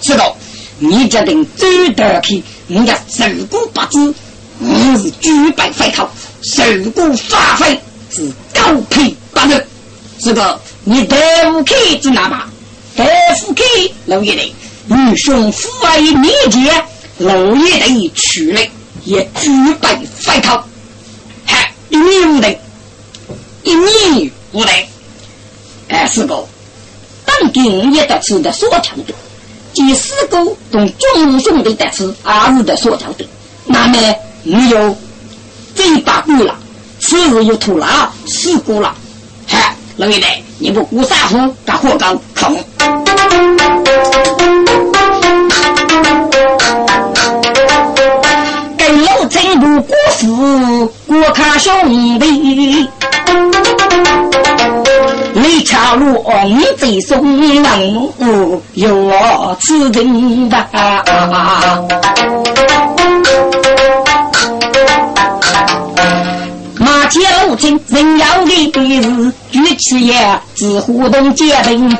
[0.00, 0.36] 是道，
[0.78, 4.14] 你决定最得去，人家受过不知，
[4.58, 6.10] 你是举备反抗，
[6.42, 9.64] 受过发挥是高配不能。
[10.18, 11.16] 是道，你得
[11.52, 12.48] 不起只拿吧？
[12.96, 13.04] 得
[13.46, 14.54] 不起，老爷的，
[14.86, 16.84] 你兄父爱面前。
[17.18, 18.60] 老爷等去了，
[19.04, 19.50] 也举
[19.80, 19.88] 备
[20.18, 20.64] 反抗。
[21.44, 22.58] 嗨，一年无得，
[23.62, 24.70] 一年无得。
[25.88, 26.44] 哎，四哥，
[27.24, 29.14] 当今也得吃的所条的，
[29.72, 30.38] 即四哥
[30.70, 33.28] 同众兄弟得吃，也是的所条的。
[33.64, 33.98] 那么
[34.42, 34.96] 你有
[35.74, 36.56] 这把过了，
[37.00, 38.94] 此日又吐了四哥了。
[39.46, 41.54] 嗨，老爷爷，你不顾啥乎？
[41.64, 42.64] 干活干空。
[49.80, 49.88] 过
[50.18, 51.72] 府过看兄
[52.18, 52.88] 弟，
[55.34, 56.24] 李巧罗
[56.78, 58.12] 最送能
[58.74, 60.68] 有我此人吧。
[66.78, 71.96] 马前路程人要的辈子举起也自互动结冰。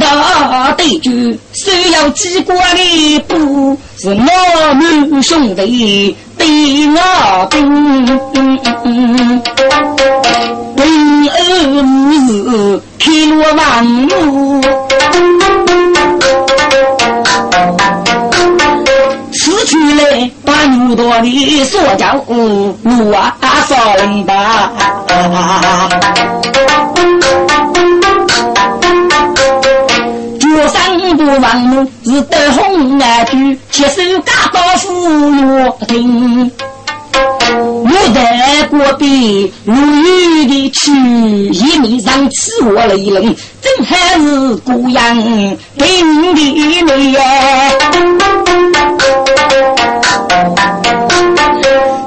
[0.00, 6.16] 大对局需要几关的步，是我们兄弟
[6.50, 7.58] 我兵。
[10.76, 10.82] 平
[11.28, 11.32] 安
[12.26, 12.30] 日
[12.98, 13.60] 开路万
[14.08, 14.12] 路，
[19.32, 20.00] 吃出来
[20.44, 22.14] 把牛多的说叫
[22.82, 23.36] 路啊
[23.66, 24.72] 送吧。
[31.40, 36.37] 王母是得红儿女，亲手嫁到富岳庭。
[38.88, 39.10] 我在过边
[39.64, 40.90] 如雨的去，
[41.50, 45.14] 一面上起我了一轮，真还是姑娘
[45.76, 47.20] 平的美呀。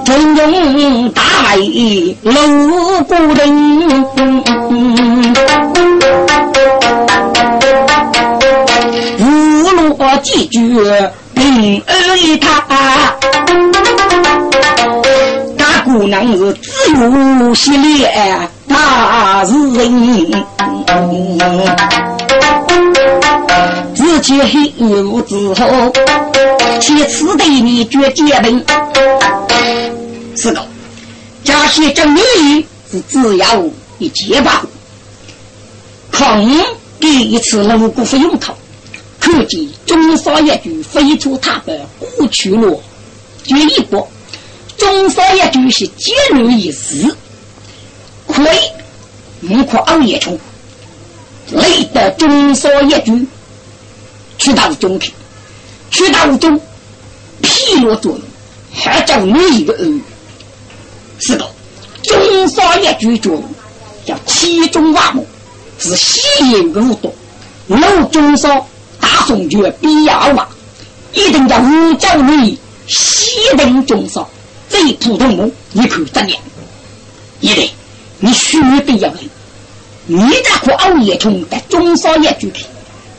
[0.04, 3.62] 中庸大美路过人。
[10.24, 10.60] 几句
[11.34, 13.16] 平儿一他，
[16.12, 20.46] 大姑娘是自由喜脸大是人，
[23.96, 25.94] 自己黑有之后，
[26.82, 28.62] 其次对你绝结冰。
[30.36, 30.62] 是的，
[31.46, 33.64] 家些正义是只要
[33.98, 34.66] 一结巴，
[36.12, 36.46] 空
[37.00, 38.54] 给一次路过费用头。
[39.18, 41.80] 可见中少一句飞出他的
[42.18, 42.84] 过去路，
[43.46, 44.06] 就一步。
[44.82, 47.16] 中少一句是节律一时，
[48.28, 50.40] 可以不可熬夜冲，
[51.52, 53.28] 累得中少一句
[54.40, 55.14] 去到中去，
[55.92, 56.60] 去到中
[57.44, 58.22] 疲劳作用，
[58.74, 60.02] 还叫你一个儿。
[61.20, 61.48] 是的，
[62.02, 63.44] 中少一句作用
[64.04, 65.28] 叫其中万木，
[65.78, 67.14] 是吸引入动，
[67.68, 68.68] 老中少。
[69.00, 70.48] 大宋绝必要嘛，
[71.14, 72.58] 一定叫五角女
[72.88, 74.28] 西登中少，
[74.72, 76.42] 这普通木你可怎样？
[77.42, 77.70] 一定，
[78.20, 79.30] 你须得要领，
[80.06, 82.66] 你这可熬夜虫在中少也具体，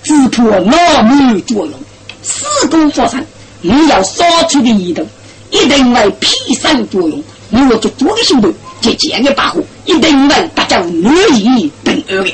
[0.02, 1.74] 只破脑门作用，
[2.22, 3.24] 四功发生，
[3.60, 5.06] 你要杀出的一动，
[5.50, 12.32] 一定为披散作用，你要做多个行动，就这样的把握，一定为大家乐意等二的。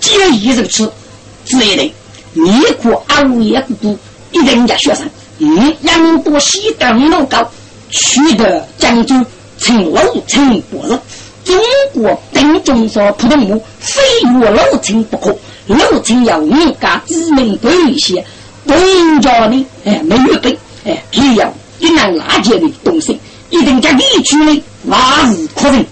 [0.00, 0.92] 既然如此，
[1.44, 1.92] 之类的，
[2.32, 3.98] 你可熬夜不读，
[4.32, 5.08] 一定家学生，
[5.38, 7.50] 嗯，杨多西登楼高，
[7.90, 9.14] 取得江州
[9.58, 10.98] 成楼城博士。
[11.44, 11.56] 中
[11.92, 14.02] 国等中说普通话，非
[14.40, 18.24] 我楼城不可，楼城要人家知名多一些，
[18.64, 23.20] 人家呢哎没有备，哎，只要一难垃圾的东西，
[23.50, 25.84] 一定家地区的那是可能。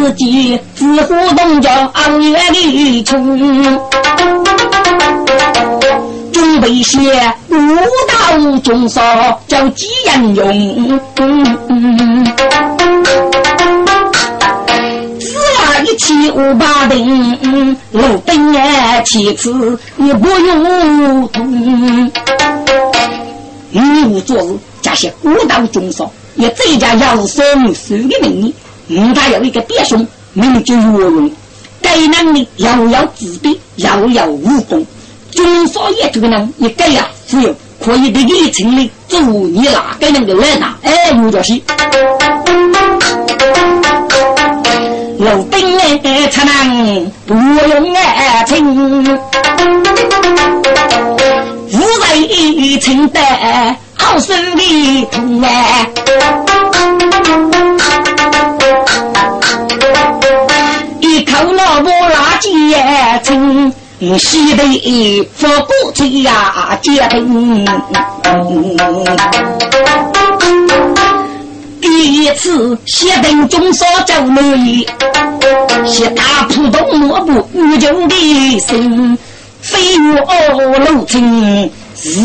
[0.00, 3.38] 虎动叫昂月的穷。
[6.32, 6.98] 准备些
[7.48, 7.56] 武
[8.08, 9.02] 道中少
[9.46, 10.70] 叫几人用？
[15.18, 21.28] 只那一七五八零，路灯哎，其次也不用？
[21.28, 22.10] 动。
[23.70, 28.54] 女无做事，加些武道中少，也这家要是生手的名义，
[28.88, 31.30] 嗯，他有一个弟兄，名叫岳勇，
[31.82, 34.86] 该男的遥遥自闭，遥遥无功。
[35.30, 40.74] 中少爷这个人一个呀，只有可以对你城里做你哪个人的来拿？
[40.82, 41.60] 哎，有着是。
[45.18, 48.64] 老兵哎，才能不用爱情，
[51.70, 55.86] 无人承担好生的痛哎。
[61.24, 63.72] 口老母垃圾也成。
[64.16, 67.66] 西北佛骨吹呀，结冰。
[71.80, 74.40] 第一次西登中少走路，
[75.84, 79.18] 是大浦东莫不遇穷的生，
[79.60, 80.20] 飞越
[80.78, 82.20] 路程十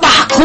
[0.00, 0.42] 八苦。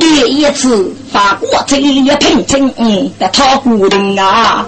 [0.00, 0.92] 第一次。
[1.12, 4.64] 法国这一平静的他固定啊，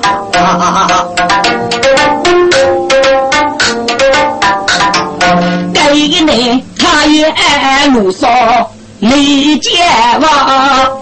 [5.72, 7.32] 这一年他也
[7.95, 8.30] 路上
[8.99, 9.80] 没见
[10.20, 11.01] 望。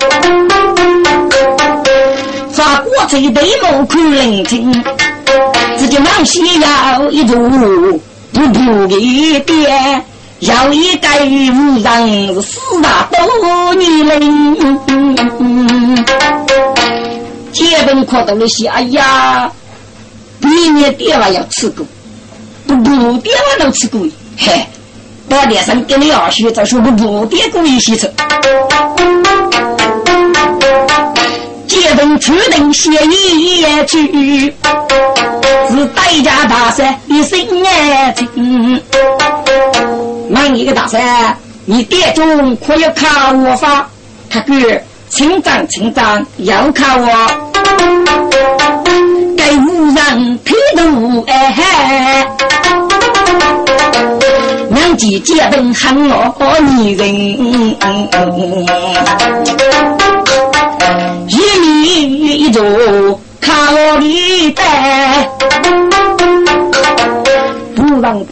[2.53, 4.73] 法国这一对门口冷清，
[5.77, 7.37] 自己忙西要一座
[8.33, 10.05] 不不的店。
[10.43, 11.09] 要一个
[11.53, 14.57] 无人是四大多女人，
[17.53, 19.49] 结婚可到了些，哎呀，
[20.41, 21.87] 比你爹娃要吃过，
[22.67, 24.01] 不不爹娃能吃过，
[24.37, 24.67] 嘿，
[25.29, 28.13] 到脸上跟你二叔再说不不爹过一些吃。
[31.69, 34.53] 结婚初定协议也去，
[35.71, 38.83] 是代价大山一生爱情。
[40.33, 43.87] 问一个大山，你爹中可有考我法？
[44.31, 44.55] 他哥，
[45.11, 47.07] 请长请长，要考我。
[49.37, 52.27] 该无人推动哎，
[54.71, 57.15] 娘姐结婚喊我女人，
[61.29, 62.63] 一米一座
[63.39, 65.29] 考我的带，
[67.77, 68.25] 不让。